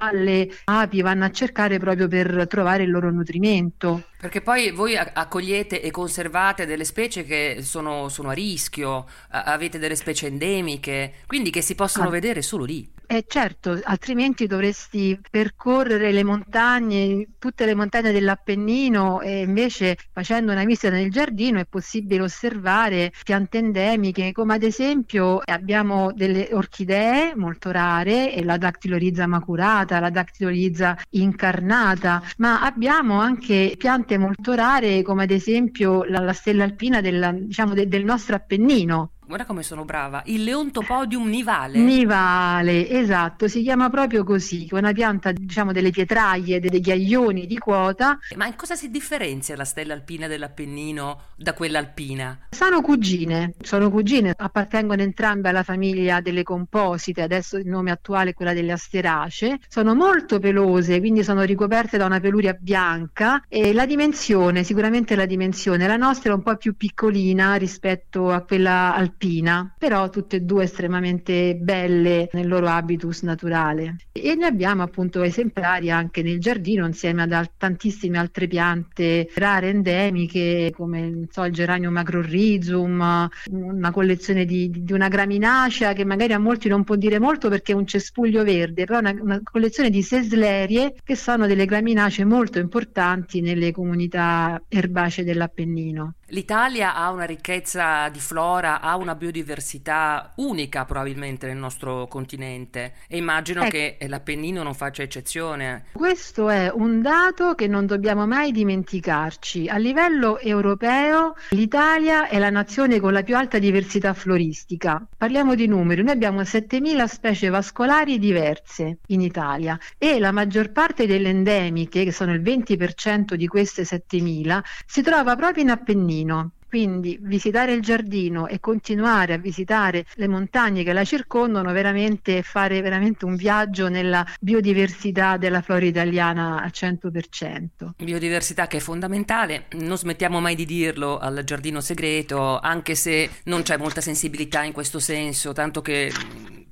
farfalle, 0.00 0.48
api 0.64 1.02
vanno 1.02 1.26
a 1.26 1.30
cercare 1.30 1.78
proprio 1.78 2.08
per 2.08 2.46
trovare 2.48 2.84
il 2.84 2.90
loro 2.90 3.10
nutrimento. 3.10 4.04
Perché 4.18 4.40
poi 4.40 4.70
voi 4.70 4.96
accogliete 4.96 5.80
e 5.82 5.90
conservate 5.90 6.66
delle 6.66 6.84
specie 6.84 7.24
che 7.24 7.58
sono, 7.60 8.08
sono 8.08 8.30
a 8.30 8.32
rischio, 8.32 9.06
avete 9.30 9.78
delle 9.78 9.96
specie 9.96 10.26
endemiche, 10.26 11.14
quindi 11.26 11.50
che 11.50 11.62
si 11.62 11.74
possono 11.74 12.08
ah. 12.08 12.10
vedere 12.10 12.42
solo 12.42 12.64
lì. 12.64 12.98
Eh 13.12 13.24
certo, 13.26 13.76
altrimenti 13.82 14.46
dovresti 14.46 15.18
percorrere 15.28 16.12
le 16.12 16.22
montagne, 16.22 17.26
tutte 17.40 17.66
le 17.66 17.74
montagne 17.74 18.12
dell'Appennino 18.12 19.20
e 19.20 19.40
invece 19.40 19.96
facendo 20.12 20.52
una 20.52 20.64
visita 20.64 20.90
nel 20.90 21.10
giardino 21.10 21.58
è 21.58 21.64
possibile 21.64 22.22
osservare 22.22 23.10
piante 23.24 23.58
endemiche 23.58 24.30
come 24.30 24.54
ad 24.54 24.62
esempio 24.62 25.40
abbiamo 25.44 26.12
delle 26.12 26.50
orchidee 26.52 27.34
molto 27.34 27.72
rare, 27.72 28.40
la 28.44 28.56
Dactylorizza 28.56 29.26
macurata, 29.26 29.89
la 29.98 30.10
Dactylorizza 30.10 30.96
incarnata, 31.10 32.22
ma 32.36 32.62
abbiamo 32.62 33.20
anche 33.20 33.74
piante 33.76 34.18
molto 34.18 34.52
rare 34.54 35.02
come 35.02 35.24
ad 35.24 35.30
esempio 35.30 36.04
la, 36.04 36.20
la 36.20 36.32
stella 36.32 36.64
alpina 36.64 37.00
della, 37.00 37.32
diciamo, 37.32 37.74
de, 37.74 37.88
del 37.88 38.04
nostro 38.04 38.36
Appennino 38.36 39.12
guarda 39.30 39.46
come 39.46 39.62
sono 39.62 39.84
brava, 39.84 40.22
il 40.26 40.42
Leontopodium 40.42 41.28
nivale. 41.28 41.78
Nivale, 41.78 42.88
esatto, 42.88 43.46
si 43.46 43.62
chiama 43.62 43.88
proprio 43.88 44.24
così, 44.24 44.66
è 44.68 44.74
una 44.74 44.92
pianta 44.92 45.30
diciamo 45.30 45.70
delle 45.70 45.90
pietraglie, 45.90 46.58
dei 46.58 46.80
ghiaioni 46.80 47.46
di 47.46 47.56
quota. 47.56 48.18
Ma 48.34 48.46
in 48.46 48.56
cosa 48.56 48.74
si 48.74 48.90
differenzia 48.90 49.54
la 49.54 49.64
stella 49.64 49.94
alpina 49.94 50.26
dell'Appennino 50.26 51.26
da 51.36 51.54
quella 51.54 51.78
alpina? 51.78 52.40
Sono 52.50 52.80
cugine, 52.80 53.54
sono 53.62 53.88
cugine, 53.88 54.34
appartengono 54.36 55.00
entrambe 55.00 55.48
alla 55.48 55.62
famiglia 55.62 56.20
delle 56.20 56.42
composite, 56.42 57.22
adesso 57.22 57.56
il 57.56 57.68
nome 57.68 57.92
attuale 57.92 58.30
è 58.30 58.34
quella 58.34 58.52
delle 58.52 58.72
asteracee, 58.72 59.60
sono 59.68 59.94
molto 59.94 60.40
pelose, 60.40 60.98
quindi 60.98 61.22
sono 61.22 61.42
ricoperte 61.42 61.98
da 61.98 62.06
una 62.06 62.18
peluria 62.18 62.58
bianca 62.60 63.44
e 63.48 63.72
la 63.72 63.86
dimensione, 63.86 64.64
sicuramente 64.64 65.14
la 65.14 65.26
dimensione, 65.26 65.86
la 65.86 65.96
nostra 65.96 66.32
è 66.32 66.34
un 66.34 66.42
po' 66.42 66.56
più 66.56 66.74
piccolina 66.74 67.54
rispetto 67.54 68.32
a 68.32 68.40
quella 68.40 68.92
alpina 68.92 69.18
alpina, 69.20 69.74
però 69.76 70.08
tutte 70.08 70.36
e 70.36 70.40
due 70.40 70.64
estremamente 70.64 71.54
belle 71.54 72.30
nel 72.32 72.48
loro 72.48 72.68
habitus 72.68 73.22
naturale. 73.22 73.96
E 74.12 74.34
ne 74.34 74.46
abbiamo 74.46 74.82
appunto 74.82 75.22
esemplari 75.22 75.90
anche 75.90 76.22
nel 76.22 76.40
giardino 76.40 76.86
insieme 76.86 77.22
ad 77.22 77.32
al- 77.32 77.50
tantissime 77.58 78.18
altre 78.18 78.46
piante 78.46 79.28
rare 79.34 79.68
endemiche 79.68 80.72
come 80.74 81.26
so, 81.30 81.44
il 81.44 81.52
geranio 81.52 81.90
macrorhizum, 81.90 83.28
una 83.50 83.90
collezione 83.90 84.46
di, 84.46 84.70
di, 84.70 84.92
una 84.92 85.08
graminacea 85.08 85.92
che 85.92 86.04
magari 86.04 86.32
a 86.32 86.38
molti 86.38 86.68
non 86.68 86.84
può 86.84 86.96
dire 86.96 87.18
molto 87.18 87.48
perché 87.50 87.72
è 87.72 87.74
un 87.74 87.86
cespuglio 87.86 88.42
verde, 88.42 88.84
però 88.84 89.00
una, 89.00 89.14
una 89.20 89.40
collezione 89.42 89.90
di 89.90 90.02
seslerie 90.02 90.94
che 91.04 91.16
sono 91.16 91.46
delle 91.46 91.66
graminacee 91.66 92.24
molto 92.24 92.58
importanti 92.58 93.40
nelle 93.40 93.72
comunità 93.72 94.60
erbacee 94.68 95.24
dell'Appennino. 95.24 96.14
L'Italia 96.30 96.94
ha 96.94 97.10
una 97.10 97.24
ricchezza 97.24 98.08
di 98.08 98.20
flora, 98.20 98.80
ha 98.80 98.94
una 98.96 99.16
biodiversità 99.16 100.32
unica 100.36 100.84
probabilmente 100.84 101.48
nel 101.48 101.56
nostro 101.56 102.06
continente 102.06 102.94
e 103.08 103.16
immagino 103.16 103.62
ecco. 103.62 103.70
che 103.70 103.98
l'Appennino 104.06 104.62
non 104.62 104.74
faccia 104.74 105.02
eccezione. 105.02 105.86
Questo 105.92 106.48
è 106.48 106.70
un 106.72 107.02
dato 107.02 107.56
che 107.56 107.66
non 107.66 107.84
dobbiamo 107.84 108.28
mai 108.28 108.52
dimenticarci. 108.52 109.68
A 109.68 109.76
livello 109.76 110.38
europeo 110.38 111.34
l'Italia 111.50 112.28
è 112.28 112.38
la 112.38 112.50
nazione 112.50 113.00
con 113.00 113.12
la 113.12 113.24
più 113.24 113.36
alta 113.36 113.58
diversità 113.58 114.14
floristica. 114.14 115.04
Parliamo 115.16 115.56
di 115.56 115.66
numeri, 115.66 116.04
noi 116.04 116.12
abbiamo 116.12 116.42
7.000 116.42 117.06
specie 117.06 117.48
vascolari 117.48 118.20
diverse 118.20 118.98
in 119.08 119.20
Italia 119.20 119.76
e 119.98 120.20
la 120.20 120.30
maggior 120.30 120.70
parte 120.70 121.08
delle 121.08 121.30
endemiche, 121.30 122.04
che 122.04 122.12
sono 122.12 122.32
il 122.32 122.40
20% 122.40 123.34
di 123.34 123.48
queste 123.48 123.82
7.000, 123.82 124.60
si 124.86 125.02
trova 125.02 125.34
proprio 125.34 125.64
in 125.64 125.70
Appennino 125.70 126.18
giardino. 126.20 126.50
Quindi 126.70 127.18
visitare 127.20 127.72
il 127.72 127.82
giardino 127.82 128.46
e 128.46 128.60
continuare 128.60 129.34
a 129.34 129.38
visitare 129.38 130.04
le 130.14 130.28
montagne 130.28 130.84
che 130.84 130.92
la 130.92 131.02
circondano, 131.02 131.72
veramente 131.72 132.42
fare 132.42 132.80
veramente 132.80 133.24
un 133.24 133.34
viaggio 133.34 133.88
nella 133.88 134.24
biodiversità 134.40 135.36
della 135.36 135.62
flora 135.62 135.84
italiana 135.84 136.62
al 136.62 136.70
100%. 136.72 137.90
Biodiversità 137.96 138.68
che 138.68 138.76
è 138.76 138.80
fondamentale, 138.80 139.64
non 139.72 139.98
smettiamo 139.98 140.38
mai 140.38 140.54
di 140.54 140.64
dirlo 140.64 141.18
al 141.18 141.42
giardino 141.42 141.80
segreto, 141.80 142.60
anche 142.60 142.94
se 142.94 143.28
non 143.46 143.62
c'è 143.62 143.76
molta 143.76 144.00
sensibilità 144.00 144.62
in 144.62 144.72
questo 144.72 145.00
senso, 145.00 145.52
tanto 145.52 145.82
che 145.82 146.12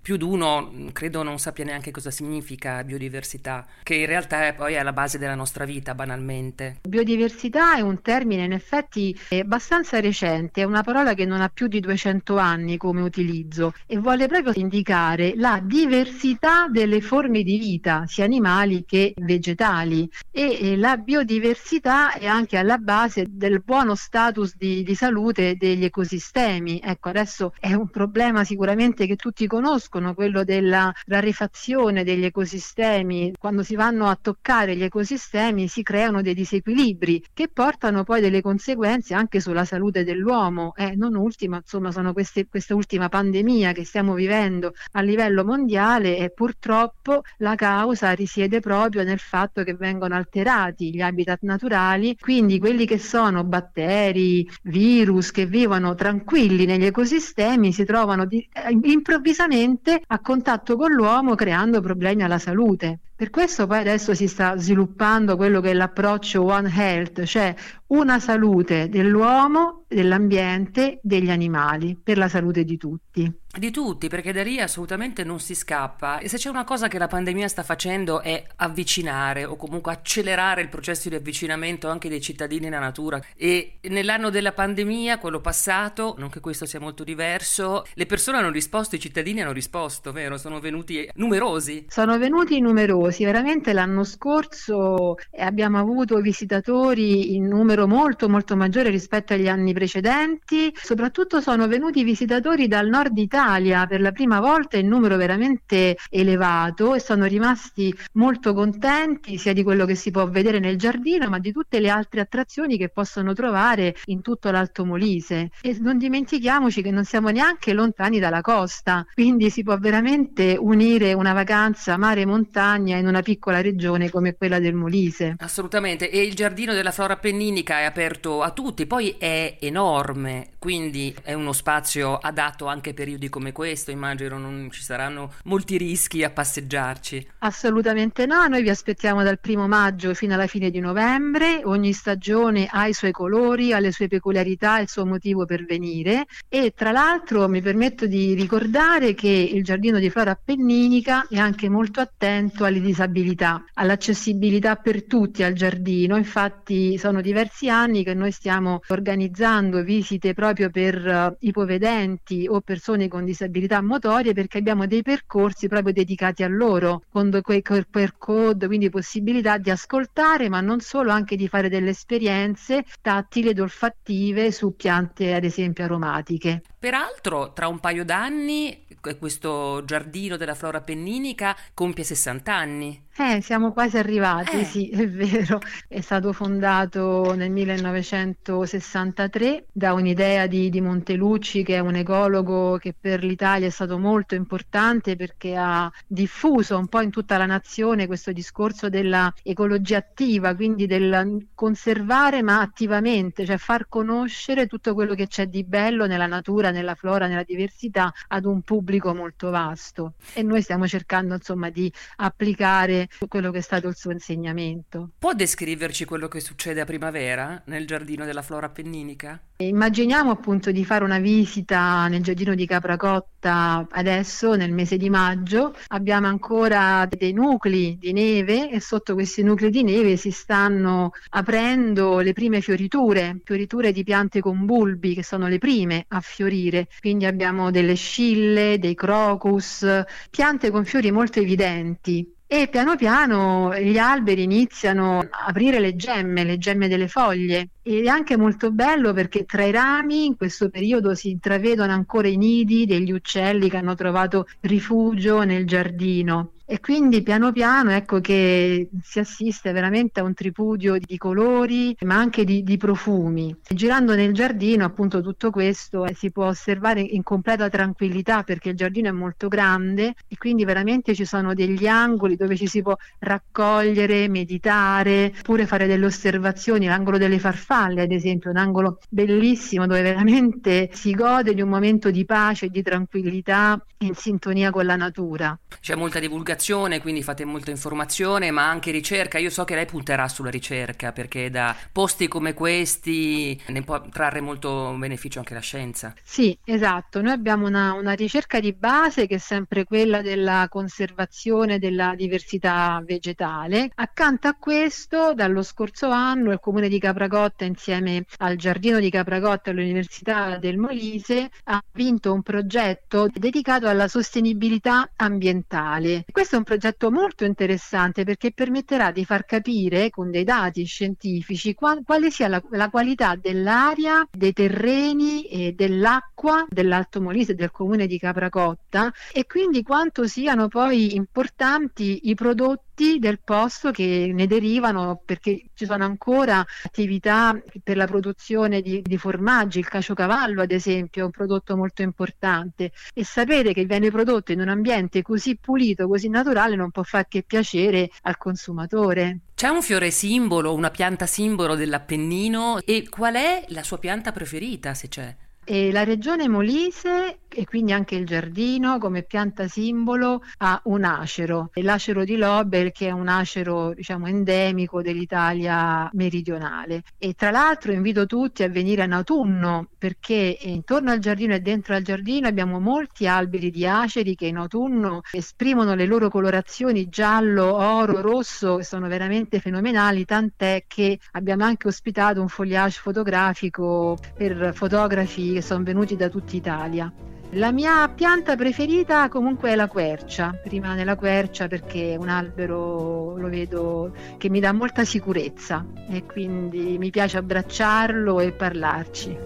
più 0.08 0.16
di 0.16 0.24
uno 0.24 0.72
credo 0.92 1.22
non 1.22 1.38
sappia 1.38 1.66
neanche 1.66 1.90
cosa 1.90 2.10
significa 2.10 2.82
biodiversità, 2.82 3.66
che 3.82 3.94
in 3.94 4.06
realtà 4.06 4.46
è 4.46 4.54
poi 4.54 4.78
alla 4.78 4.94
base 4.94 5.18
della 5.18 5.34
nostra 5.34 5.66
vita 5.66 5.94
banalmente. 5.94 6.78
Biodiversità 6.88 7.76
è 7.76 7.82
un 7.82 8.00
termine 8.00 8.44
in 8.44 8.52
effetti 8.52 9.14
abbastanza 9.28 10.00
recente, 10.00 10.62
è 10.62 10.64
una 10.64 10.82
parola 10.82 11.12
che 11.12 11.26
non 11.26 11.42
ha 11.42 11.50
più 11.50 11.66
di 11.66 11.80
200 11.80 12.38
anni 12.38 12.78
come 12.78 13.02
utilizzo 13.02 13.74
e 13.84 13.98
vuole 13.98 14.28
proprio 14.28 14.54
indicare 14.56 15.34
la 15.36 15.60
diversità 15.62 16.68
delle 16.68 17.02
forme 17.02 17.42
di 17.42 17.58
vita, 17.58 18.04
sia 18.06 18.24
animali 18.24 18.86
che 18.86 19.12
vegetali 19.14 20.10
e 20.30 20.74
la 20.78 20.96
biodiversità 20.96 22.14
è 22.14 22.24
anche 22.24 22.56
alla 22.56 22.78
base 22.78 23.26
del 23.28 23.60
buono 23.62 23.94
status 23.94 24.56
di, 24.56 24.82
di 24.82 24.94
salute 24.94 25.56
degli 25.58 25.84
ecosistemi. 25.84 26.80
Ecco, 26.82 27.10
adesso 27.10 27.52
è 27.60 27.74
un 27.74 27.88
problema 27.88 28.42
sicuramente 28.44 29.06
che 29.06 29.16
tutti 29.16 29.46
conoscono 29.46 29.97
conoscono, 29.98 30.14
quello 30.14 30.44
della 30.44 30.92
rarefazione 31.06 32.04
degli 32.04 32.24
ecosistemi. 32.24 33.32
Quando 33.38 33.62
si 33.62 33.74
vanno 33.74 34.06
a 34.06 34.18
toccare 34.20 34.76
gli 34.76 34.82
ecosistemi 34.82 35.68
si 35.68 35.82
creano 35.82 36.22
dei 36.22 36.34
disequilibri 36.34 37.24
che 37.32 37.48
portano 37.48 38.04
poi 38.04 38.20
delle 38.20 38.40
conseguenze 38.40 39.14
anche 39.14 39.40
sulla 39.40 39.64
salute 39.64 40.04
dell'uomo. 40.04 40.72
Eh, 40.76 40.94
non 40.96 41.14
ultima, 41.14 41.56
insomma, 41.56 41.90
sono 41.90 42.12
queste, 42.12 42.46
questa 42.48 42.74
ultima 42.74 43.08
pandemia 43.08 43.72
che 43.72 43.84
stiamo 43.84 44.14
vivendo 44.14 44.72
a 44.92 45.00
livello 45.00 45.44
mondiale 45.44 46.18
e 46.18 46.30
purtroppo 46.30 47.22
la 47.38 47.54
causa 47.54 48.12
risiede 48.12 48.60
proprio 48.60 49.02
nel 49.02 49.18
fatto 49.18 49.62
che 49.62 49.74
vengono 49.74 50.14
alterati 50.14 50.90
gli 50.90 51.00
habitat 51.00 51.42
naturali, 51.42 52.16
quindi 52.18 52.58
quelli 52.58 52.86
che 52.86 52.98
sono 52.98 53.44
batteri, 53.44 54.48
virus 54.62 55.30
che 55.30 55.46
vivono 55.46 55.94
tranquilli 55.94 56.64
negli 56.64 56.84
ecosistemi 56.84 57.72
si 57.72 57.84
trovano 57.84 58.26
di, 58.26 58.46
eh, 58.52 58.76
improvvisamente 58.82 59.77
ambiente 59.78 60.02
a 60.08 60.18
contatto 60.20 60.76
con 60.76 60.92
l'uomo 60.92 61.34
creando 61.34 61.80
problemi 61.80 62.22
alla 62.22 62.38
salute. 62.38 63.00
Per 63.18 63.30
questo 63.30 63.66
poi 63.66 63.78
adesso 63.80 64.14
si 64.14 64.28
sta 64.28 64.56
sviluppando 64.56 65.34
quello 65.34 65.60
che 65.60 65.70
è 65.70 65.74
l'approccio 65.74 66.44
One 66.44 66.72
Health, 66.72 67.24
cioè 67.24 67.52
una 67.88 68.20
salute 68.20 68.88
dell'uomo, 68.88 69.82
dell'ambiente, 69.88 71.00
degli 71.02 71.30
animali, 71.30 71.98
per 72.00 72.16
la 72.16 72.28
salute 72.28 72.62
di 72.62 72.76
tutti. 72.76 73.32
Di 73.58 73.70
tutti, 73.70 74.08
perché 74.08 74.30
da 74.30 74.42
lì 74.42 74.60
assolutamente 74.60 75.24
non 75.24 75.40
si 75.40 75.54
scappa. 75.54 76.18
E 76.18 76.28
se 76.28 76.36
c'è 76.36 76.50
una 76.50 76.64
cosa 76.64 76.86
che 76.86 76.98
la 76.98 77.06
pandemia 77.08 77.48
sta 77.48 77.62
facendo 77.62 78.20
è 78.20 78.44
avvicinare 78.56 79.46
o 79.46 79.56
comunque 79.56 79.90
accelerare 79.90 80.60
il 80.60 80.68
processo 80.68 81.08
di 81.08 81.14
avvicinamento 81.14 81.88
anche 81.88 82.10
dei 82.10 82.20
cittadini 82.20 82.66
alla 82.66 82.78
natura. 82.78 83.20
E 83.34 83.78
nell'anno 83.88 84.28
della 84.28 84.52
pandemia, 84.52 85.18
quello 85.18 85.40
passato, 85.40 86.14
non 86.18 86.28
che 86.28 86.40
questo 86.40 86.66
sia 86.66 86.78
molto 86.78 87.02
diverso, 87.02 87.84
le 87.94 88.06
persone 88.06 88.36
hanno 88.36 88.50
risposto, 88.50 88.94
i 88.96 89.00
cittadini 89.00 89.40
hanno 89.40 89.52
risposto, 89.52 90.12
vero? 90.12 90.36
Sono 90.36 90.60
venuti 90.60 91.08
numerosi. 91.14 91.86
Sono 91.88 92.18
venuti 92.18 92.60
numerosi, 92.60 93.07
veramente 93.24 93.72
l'anno 93.72 94.04
scorso 94.04 95.16
abbiamo 95.38 95.78
avuto 95.78 96.20
visitatori 96.20 97.34
in 97.34 97.46
numero 97.46 97.86
molto 97.86 98.28
molto 98.28 98.56
maggiore 98.56 98.90
rispetto 98.90 99.32
agli 99.32 99.48
anni 99.48 99.72
precedenti, 99.72 100.72
soprattutto 100.74 101.40
sono 101.40 101.66
venuti 101.66 102.04
visitatori 102.04 102.68
dal 102.68 102.88
nord 102.88 103.16
Italia 103.18 103.86
per 103.86 104.00
la 104.00 104.12
prima 104.12 104.40
volta 104.40 104.76
in 104.76 104.88
numero 104.88 105.16
veramente 105.16 105.96
elevato 106.10 106.94
e 106.94 107.00
sono 107.00 107.26
rimasti 107.26 107.94
molto 108.12 108.54
contenti 108.54 109.38
sia 109.38 109.52
di 109.52 109.62
quello 109.62 109.84
che 109.86 109.94
si 109.94 110.10
può 110.10 110.28
vedere 110.28 110.58
nel 110.58 110.76
giardino 110.76 111.28
ma 111.28 111.38
di 111.38 111.52
tutte 111.52 111.80
le 111.80 111.90
altre 111.90 112.20
attrazioni 112.20 112.76
che 112.76 112.88
possono 112.88 113.32
trovare 113.32 113.94
in 114.06 114.22
tutto 114.22 114.50
l'Alto 114.50 114.84
Molise. 114.84 115.50
E 115.60 115.76
non 115.80 115.98
dimentichiamoci 115.98 116.82
che 116.82 116.90
non 116.90 117.04
siamo 117.04 117.28
neanche 117.30 117.72
lontani 117.72 118.18
dalla 118.18 118.40
costa 118.40 119.06
quindi 119.14 119.50
si 119.50 119.62
può 119.62 119.76
veramente 119.78 120.56
unire 120.58 121.12
una 121.12 121.32
vacanza 121.32 121.96
mare 121.96 122.22
e 122.22 122.26
montagna 122.26 122.97
in 122.98 123.06
una 123.06 123.22
piccola 123.22 123.60
regione 123.60 124.10
come 124.10 124.34
quella 124.34 124.60
del 124.60 124.74
Molise. 124.74 125.34
Assolutamente 125.38 126.08
e 126.10 126.22
il 126.22 126.34
giardino 126.34 126.72
della 126.72 126.92
flora 126.92 127.14
appenninica 127.14 127.80
è 127.80 127.84
aperto 127.84 128.42
a 128.42 128.50
tutti 128.52 128.86
poi 128.86 129.16
è 129.18 129.56
enorme 129.60 130.50
quindi 130.58 131.14
è 131.22 131.32
uno 131.32 131.52
spazio 131.52 132.16
adatto 132.16 132.66
anche 132.66 132.94
per 132.94 133.06
periodi 133.08 133.30
come 133.30 133.52
questo, 133.52 133.90
immagino 133.90 134.36
non 134.36 134.68
ci 134.70 134.82
saranno 134.82 135.32
molti 135.44 135.78
rischi 135.78 136.22
a 136.24 136.30
passeggiarci. 136.30 137.30
Assolutamente 137.38 138.26
no, 138.26 138.46
noi 138.46 138.60
vi 138.62 138.68
aspettiamo 138.68 139.22
dal 139.22 139.40
primo 139.40 139.66
maggio 139.66 140.12
fino 140.12 140.34
alla 140.34 140.46
fine 140.46 140.68
di 140.68 140.78
novembre, 140.78 141.62
ogni 141.64 141.94
stagione 141.94 142.68
ha 142.70 142.86
i 142.86 142.92
suoi 142.92 143.12
colori, 143.12 143.72
ha 143.72 143.78
le 143.78 143.92
sue 143.92 144.08
peculiarità, 144.08 144.78
il 144.80 144.88
suo 144.88 145.06
motivo 145.06 145.46
per 145.46 145.64
venire 145.64 146.26
e 146.48 146.74
tra 146.76 146.90
l'altro 146.90 147.48
mi 147.48 147.62
permetto 147.62 148.06
di 148.06 148.34
ricordare 148.34 149.14
che 149.14 149.28
il 149.28 149.64
giardino 149.64 149.98
di 149.98 150.10
flora 150.10 150.32
appenninica 150.32 151.26
è 151.28 151.38
anche 151.38 151.70
molto 151.70 152.00
attento 152.00 152.64
alle 152.64 152.80
disabilità, 152.88 153.64
all'accessibilità 153.74 154.76
per 154.76 155.04
tutti 155.04 155.42
al 155.42 155.52
giardino, 155.52 156.16
infatti 156.16 156.96
sono 156.96 157.20
diversi 157.20 157.68
anni 157.68 158.02
che 158.02 158.14
noi 158.14 158.32
stiamo 158.32 158.80
organizzando 158.88 159.82
visite 159.82 160.32
proprio 160.32 160.70
per 160.70 161.06
uh, 161.06 161.36
ipovedenti 161.40 162.46
o 162.48 162.60
persone 162.60 163.08
con 163.08 163.24
disabilità 163.24 163.82
motorie 163.82 164.32
perché 164.32 164.58
abbiamo 164.58 164.86
dei 164.86 165.02
percorsi 165.02 165.68
proprio 165.68 165.92
dedicati 165.92 166.42
a 166.42 166.48
loro, 166.48 167.02
con 167.10 167.38
quei 167.42 167.62
QR 167.62 168.14
code, 168.16 168.66
quindi 168.66 168.88
possibilità 168.90 169.58
di 169.58 169.70
ascoltare, 169.70 170.48
ma 170.48 170.60
non 170.60 170.80
solo, 170.80 171.10
anche 171.10 171.36
di 171.36 171.48
fare 171.48 171.68
delle 171.68 171.90
esperienze 171.90 172.84
tattili 173.02 173.50
ed 173.50 173.60
olfattive 173.60 174.50
su 174.50 174.74
piante, 174.74 175.34
ad 175.34 175.44
esempio, 175.44 175.84
aromatiche. 175.84 176.62
Peraltro, 176.78 177.52
tra 177.52 177.68
un 177.68 177.80
paio 177.80 178.04
d'anni, 178.04 178.84
questo 179.18 179.82
giardino 179.84 180.36
della 180.36 180.54
flora 180.54 180.80
penninica 180.80 181.56
compie 181.74 182.04
60 182.04 182.54
anni. 182.54 183.06
Eh, 183.20 183.40
siamo 183.40 183.72
quasi 183.72 183.98
arrivati, 183.98 184.60
eh. 184.60 184.64
sì, 184.64 184.90
è 184.90 185.08
vero. 185.08 185.58
È 185.88 186.00
stato 186.00 186.32
fondato 186.32 187.34
nel 187.34 187.50
1963 187.50 189.66
da 189.72 189.92
un'idea 189.92 190.46
di, 190.46 190.70
di 190.70 190.80
Montelucci, 190.80 191.64
che 191.64 191.74
è 191.74 191.80
un 191.80 191.96
ecologo 191.96 192.76
che 192.76 192.94
per 192.98 193.24
l'Italia 193.24 193.66
è 193.66 193.70
stato 193.70 193.98
molto 193.98 194.36
importante 194.36 195.16
perché 195.16 195.56
ha 195.56 195.90
diffuso 196.06 196.78
un 196.78 196.86
po' 196.86 197.00
in 197.00 197.10
tutta 197.10 197.36
la 197.38 197.46
nazione 197.46 198.06
questo 198.06 198.30
discorso 198.30 198.88
della 198.88 199.32
ecologia 199.42 199.98
attiva, 199.98 200.54
quindi 200.54 200.86
del 200.86 201.48
conservare 201.54 202.42
ma 202.42 202.60
attivamente, 202.60 203.44
cioè 203.44 203.56
far 203.56 203.88
conoscere 203.88 204.68
tutto 204.68 204.94
quello 204.94 205.14
che 205.14 205.26
c'è 205.26 205.46
di 205.46 205.64
bello 205.64 206.06
nella 206.06 206.26
natura, 206.26 206.70
nella 206.70 206.94
flora, 206.94 207.26
nella 207.26 207.42
diversità 207.42 208.12
ad 208.28 208.44
un 208.44 208.62
pubblico 208.62 208.86
molto 209.14 209.50
vasto. 209.50 210.14
E 210.32 210.42
noi 210.42 210.62
stiamo 210.62 210.86
cercando 210.86 211.34
insomma 211.34 211.70
di 211.70 211.92
applicare 212.16 213.08
quello 213.28 213.50
che 213.50 213.58
è 213.58 213.62
stato 213.62 213.88
il 213.88 213.96
suo 213.96 214.10
insegnamento. 214.10 215.10
Può 215.18 215.34
descriverci 215.34 216.04
quello 216.04 216.28
che 216.28 216.40
succede 216.40 216.80
a 216.80 216.84
primavera 216.84 217.62
nel 217.66 217.86
giardino 217.86 218.24
della 218.24 218.42
flora 218.42 218.66
appenninica? 218.66 219.40
Immaginiamo 219.60 220.30
appunto 220.30 220.70
di 220.70 220.84
fare 220.84 221.04
una 221.04 221.18
visita 221.18 222.06
nel 222.08 222.22
giardino 222.22 222.54
di 222.54 222.64
Capracotta 222.64 223.28
adesso 223.48 224.54
nel 224.54 224.72
mese 224.72 224.96
di 224.96 225.10
maggio, 225.10 225.74
abbiamo 225.88 226.26
ancora 226.26 227.06
dei 227.08 227.32
nuclei 227.32 227.96
di 227.98 228.12
neve 228.12 228.70
e 228.70 228.80
sotto 228.80 229.14
questi 229.14 229.42
nuclei 229.42 229.70
di 229.70 229.82
neve 229.82 230.16
si 230.16 230.30
stanno 230.30 231.10
aprendo 231.30 232.20
le 232.20 232.32
prime 232.32 232.60
fioriture, 232.60 233.40
fioriture 233.44 233.92
di 233.92 234.04
piante 234.04 234.40
con 234.40 234.64
bulbi 234.64 235.14
che 235.14 235.22
sono 235.22 235.48
le 235.48 235.58
prime 235.58 236.04
a 236.08 236.20
fiorire, 236.20 236.88
quindi 237.00 237.26
abbiamo 237.26 237.70
delle 237.70 237.94
scille, 237.94 238.78
dei 238.78 238.94
crocus, 238.94 239.86
piante 240.30 240.70
con 240.70 240.84
fiori 240.84 241.10
molto 241.10 241.40
evidenti 241.40 242.36
e 242.50 242.68
piano 242.68 242.96
piano 242.96 243.78
gli 243.78 243.98
alberi 243.98 244.44
iniziano 244.44 245.18
a 245.18 245.44
aprire 245.48 245.80
le 245.80 245.94
gemme, 245.96 246.44
le 246.44 246.56
gemme 246.56 246.88
delle 246.88 247.06
foglie. 247.06 247.68
Ed 247.82 248.06
è 248.06 248.08
anche 248.08 248.38
molto 248.38 248.72
bello 248.72 249.12
perché 249.12 249.44
tra 249.44 249.64
i 249.64 249.70
rami 249.70 250.24
in 250.24 250.36
questo 250.36 250.70
periodo 250.70 251.14
si 251.14 251.28
intravedono 251.28 251.92
ancora 251.92 252.26
i 252.26 252.38
nidi 252.38 252.86
degli 252.86 253.12
uccelli 253.12 253.68
che 253.68 253.76
hanno 253.76 253.94
trovato 253.94 254.46
rifugio 254.60 255.42
nel 255.42 255.66
giardino 255.66 256.52
e 256.70 256.80
quindi 256.80 257.22
piano 257.22 257.50
piano 257.50 257.92
ecco 257.92 258.20
che 258.20 258.90
si 259.02 259.18
assiste 259.18 259.72
veramente 259.72 260.20
a 260.20 260.22
un 260.22 260.34
tripudio 260.34 260.98
di 260.98 261.16
colori 261.16 261.96
ma 262.00 262.16
anche 262.16 262.44
di, 262.44 262.62
di 262.62 262.76
profumi. 262.76 263.56
Girando 263.66 264.14
nel 264.14 264.34
giardino 264.34 264.84
appunto 264.84 265.22
tutto 265.22 265.50
questo 265.50 266.04
eh, 266.04 266.14
si 266.14 266.30
può 266.30 266.48
osservare 266.48 267.00
in 267.00 267.22
completa 267.22 267.70
tranquillità 267.70 268.42
perché 268.42 268.68
il 268.68 268.76
giardino 268.76 269.08
è 269.08 269.12
molto 269.12 269.48
grande 269.48 270.14
e 270.28 270.36
quindi 270.36 270.66
veramente 270.66 271.14
ci 271.14 271.24
sono 271.24 271.54
degli 271.54 271.86
angoli 271.86 272.36
dove 272.36 272.54
ci 272.54 272.66
si 272.66 272.82
può 272.82 272.94
raccogliere, 273.20 274.28
meditare, 274.28 275.32
oppure 275.38 275.64
fare 275.64 275.86
delle 275.86 276.04
osservazioni, 276.04 276.84
l'angolo 276.84 277.16
delle 277.16 277.38
farfalle 277.38 278.02
ad 278.02 278.12
esempio, 278.12 278.50
un 278.50 278.58
angolo 278.58 278.98
bellissimo 279.08 279.86
dove 279.86 280.02
veramente 280.02 280.90
si 280.92 281.12
gode 281.12 281.54
di 281.54 281.62
un 281.62 281.70
momento 281.70 282.10
di 282.10 282.26
pace 282.26 282.66
e 282.66 282.68
di 282.68 282.82
tranquillità 282.82 283.82
in 284.00 284.14
sintonia 284.14 284.70
con 284.70 284.84
la 284.84 284.96
natura. 284.96 285.58
C'è 285.80 285.94
molta 285.94 286.18
divulgazione 286.18 286.56
comunicazione, 286.58 287.00
quindi 287.00 287.22
fate 287.22 287.44
molta 287.44 287.70
informazione, 287.70 288.50
ma 288.50 288.68
anche 288.68 288.90
ricerca. 288.90 289.38
Io 289.38 289.50
so 289.50 289.64
che 289.64 289.74
lei 289.74 289.86
punterà 289.86 290.28
sulla 290.28 290.50
ricerca 290.50 291.12
perché 291.12 291.50
da 291.50 291.74
posti 291.92 292.26
come 292.28 292.52
questi 292.52 293.58
ne 293.68 293.82
può 293.82 294.00
trarre 294.08 294.40
molto 294.40 294.94
beneficio 294.96 295.38
anche 295.38 295.54
la 295.54 295.60
scienza. 295.60 296.12
Sì, 296.22 296.56
esatto. 296.64 297.22
Noi 297.22 297.32
abbiamo 297.32 297.66
una, 297.66 297.92
una 297.92 298.12
ricerca 298.12 298.60
di 298.60 298.72
base 298.72 299.26
che 299.26 299.36
è 299.36 299.38
sempre 299.38 299.84
quella 299.84 300.20
della 300.20 300.66
conservazione 300.68 301.78
della 301.78 302.14
diversità 302.16 303.00
vegetale. 303.04 303.90
Accanto 303.94 304.48
a 304.48 304.56
questo, 304.58 305.32
dallo 305.34 305.62
scorso 305.62 306.10
anno, 306.10 306.52
il 306.52 306.60
comune 306.60 306.88
di 306.88 306.98
Capracotta, 306.98 307.64
insieme 307.64 308.24
al 308.38 308.56
giardino 308.56 308.98
di 308.98 309.10
Capracotta 309.10 309.70
e 309.70 309.72
all'Università 309.72 310.58
del 310.58 310.76
Molise, 310.76 311.50
ha 311.64 311.82
vinto 311.92 312.32
un 312.32 312.42
progetto 312.42 313.28
dedicato 313.32 313.86
alla 313.86 314.08
sostenibilità 314.08 315.10
ambientale. 315.16 316.24
Questo 316.30 316.47
questo 316.48 316.56
è 316.56 316.70
un 316.70 316.78
progetto 316.78 317.10
molto 317.10 317.44
interessante 317.44 318.24
perché 318.24 318.52
permetterà 318.52 319.10
di 319.10 319.26
far 319.26 319.44
capire 319.44 320.08
con 320.08 320.30
dei 320.30 320.44
dati 320.44 320.84
scientifici 320.84 321.74
qual- 321.74 322.02
quale 322.02 322.30
sia 322.30 322.48
la, 322.48 322.62
la, 322.70 322.88
qualità 322.88 323.36
dell'aria, 323.36 324.26
dei 324.30 324.54
terreni 324.54 325.44
e 325.44 325.72
dell'acqua 325.72 326.64
dell'Alto 326.66 327.20
Molise 327.20 327.54
del 327.54 327.70
comune 327.70 328.06
di 328.06 328.18
Capracotta 328.18 329.12
e 329.30 329.44
quindi 329.46 329.82
quanto 329.82 330.26
siano 330.26 330.68
poi 330.68 331.14
importanti 331.16 332.30
i 332.30 332.34
prodotti 332.34 332.87
del 333.18 333.38
posto 333.42 333.90
che 333.90 334.30
ne 334.34 334.46
derivano 334.46 335.22
perché 335.24 335.66
ci 335.74 335.84
sono 335.84 336.04
ancora 336.04 336.64
attività 336.82 337.58
per 337.82 337.96
la 337.96 338.06
produzione 338.06 338.82
di, 338.82 339.02
di 339.02 339.16
formaggi, 339.16 339.78
il 339.78 339.88
caciocavallo 339.88 340.62
ad 340.62 340.72
esempio 340.72 341.22
è 341.22 341.24
un 341.24 341.30
prodotto 341.30 341.76
molto 341.76 342.02
importante 342.02 342.90
e 343.14 343.24
sapere 343.24 343.72
che 343.72 343.84
viene 343.84 344.10
prodotto 344.10 344.52
in 344.52 344.60
un 344.60 344.68
ambiente 344.68 345.22
così 345.22 345.56
pulito, 345.56 346.08
così 346.08 346.28
naturale 346.28 346.74
non 346.74 346.90
può 346.90 347.04
far 347.04 347.28
che 347.28 347.42
piacere 347.42 348.10
al 348.22 348.36
consumatore. 348.36 349.38
C'è 349.54 349.68
un 349.68 349.82
fiore 349.82 350.10
simbolo, 350.10 350.74
una 350.74 350.90
pianta 350.90 351.26
simbolo 351.26 351.74
dell'Appennino 351.74 352.80
e 352.84 353.08
qual 353.08 353.34
è 353.34 353.64
la 353.68 353.82
sua 353.82 353.98
pianta 353.98 354.32
preferita 354.32 354.94
se 354.94 355.08
c'è? 355.08 355.36
E 355.70 355.92
la 355.92 356.02
regione 356.02 356.48
Molise 356.48 357.40
e 357.50 357.64
quindi 357.66 357.92
anche 357.92 358.14
il 358.14 358.24
giardino 358.24 358.98
come 358.98 359.22
pianta 359.22 359.68
simbolo 359.68 360.42
ha 360.58 360.80
un 360.84 361.04
acero, 361.04 361.70
l'acero 361.74 362.24
di 362.24 362.36
Lobel 362.36 362.92
che 362.92 363.08
è 363.08 363.10
un 363.10 363.28
acero 363.28 363.92
diciamo 363.92 364.26
endemico 364.26 365.02
dell'Italia 365.02 366.08
meridionale. 366.14 367.02
E 367.18 367.34
tra 367.34 367.50
l'altro 367.50 367.92
invito 367.92 368.24
tutti 368.24 368.62
a 368.62 368.68
venire 368.68 369.04
in 369.04 369.12
autunno 369.12 369.88
perché 369.98 370.56
intorno 370.62 371.10
al 371.10 371.18
giardino 371.18 371.52
e 371.52 371.60
dentro 371.60 371.94
al 371.94 372.02
giardino 372.02 372.48
abbiamo 372.48 372.80
molti 372.80 373.26
alberi 373.26 373.70
di 373.70 373.86
aceri 373.86 374.34
che 374.36 374.46
in 374.46 374.56
autunno 374.56 375.20
esprimono 375.32 375.94
le 375.94 376.06
loro 376.06 376.30
colorazioni 376.30 377.08
giallo, 377.10 377.74
oro, 377.74 378.22
rosso 378.22 378.76
che 378.76 378.84
sono 378.84 379.06
veramente 379.06 379.60
fenomenali 379.60 380.24
tant'è 380.24 380.84
che 380.86 381.18
abbiamo 381.32 381.64
anche 381.64 381.88
ospitato 381.88 382.40
un 382.40 382.48
fogliage 382.48 383.00
fotografico 383.00 384.16
per 384.34 384.72
fotografi 384.74 385.57
che 385.58 385.62
sono 385.62 385.82
venuti 385.82 386.14
da 386.14 386.28
tutta 386.28 386.54
Italia. 386.54 387.12
La 387.52 387.72
mia 387.72 388.08
pianta 388.14 388.54
preferita 388.54 389.28
comunque 389.28 389.70
è 389.70 389.74
la 389.74 389.88
quercia, 389.88 390.56
rimane 390.64 391.02
la 391.02 391.16
quercia 391.16 391.66
perché 391.66 392.12
è 392.12 392.16
un 392.16 392.28
albero, 392.28 393.36
lo 393.36 393.48
vedo, 393.48 394.12
che 394.36 394.50
mi 394.50 394.60
dà 394.60 394.72
molta 394.72 395.04
sicurezza 395.04 395.84
e 396.10 396.24
quindi 396.26 396.96
mi 396.98 397.10
piace 397.10 397.38
abbracciarlo 397.38 398.38
e 398.38 398.52
parlarci. 398.52 399.36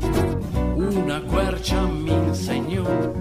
Una 0.74 1.20
quercia 1.22 1.80
mi 1.86 2.12
insegnò 2.12 3.12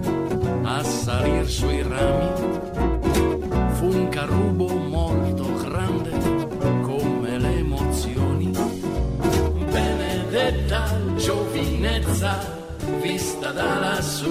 a 0.64 0.82
salire 0.82 1.46
sui 1.46 1.82
rami, 1.82 3.70
fu 3.70 3.86
un 3.86 4.08
carrubo 4.10 4.68
molto 4.68 5.44
grande 5.62 6.10
come 6.82 7.38
le 7.38 7.58
emozioni, 7.58 8.50
benedetta 9.70 10.98
giovinezza 11.16 12.61
vista 13.00 13.50
da 13.52 13.78
lassù. 13.78 14.30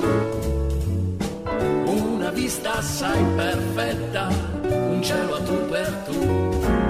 Una 1.85 2.29
vista 2.31 2.77
assai 2.77 3.23
perfetta, 3.35 4.27
un 4.69 5.01
cielo 5.01 5.35
a 5.35 5.41
tu 5.41 5.65
per 5.67 5.91
tu. 6.05 6.80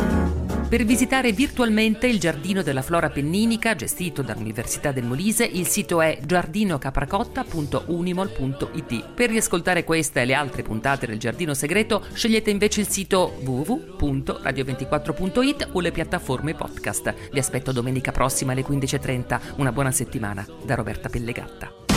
Per 0.72 0.86
visitare 0.86 1.34
virtualmente 1.34 2.08
il 2.08 2.18
Giardino 2.18 2.62
della 2.62 2.82
Flora 2.82 3.10
Penninica, 3.10 3.76
gestito 3.76 4.22
dall'Università 4.22 4.94
del 4.94 5.04
Molise, 5.04 5.44
il 5.44 5.68
sito 5.68 6.02
è 6.02 6.18
giardinocapracotta.unimol.it. 6.26 9.10
Per 9.14 9.30
riascoltare 9.30 9.84
questa 9.84 10.22
e 10.22 10.26
le 10.26 10.34
altre 10.34 10.62
puntate 10.62 11.08
del 11.08 11.20
Giardino 11.20 11.54
Segreto, 11.54 12.06
scegliete 12.14 12.52
invece 12.52 12.80
il 12.80 12.88
sito 12.88 13.38
www.radio24.it 13.44 15.68
o 15.74 15.82
le 15.82 15.92
piattaforme 15.92 16.54
podcast. 16.54 17.14
Vi 17.34 17.40
aspetto 17.40 17.74
domenica 17.74 18.14
prossima 18.14 18.54
alle 18.54 18.64
15.30. 18.64 19.56
Una 19.58 19.74
buona 19.74 19.92
settimana 19.92 20.48
da 20.64 20.76
Roberta 20.76 21.10
Pellegatta. 21.10 21.91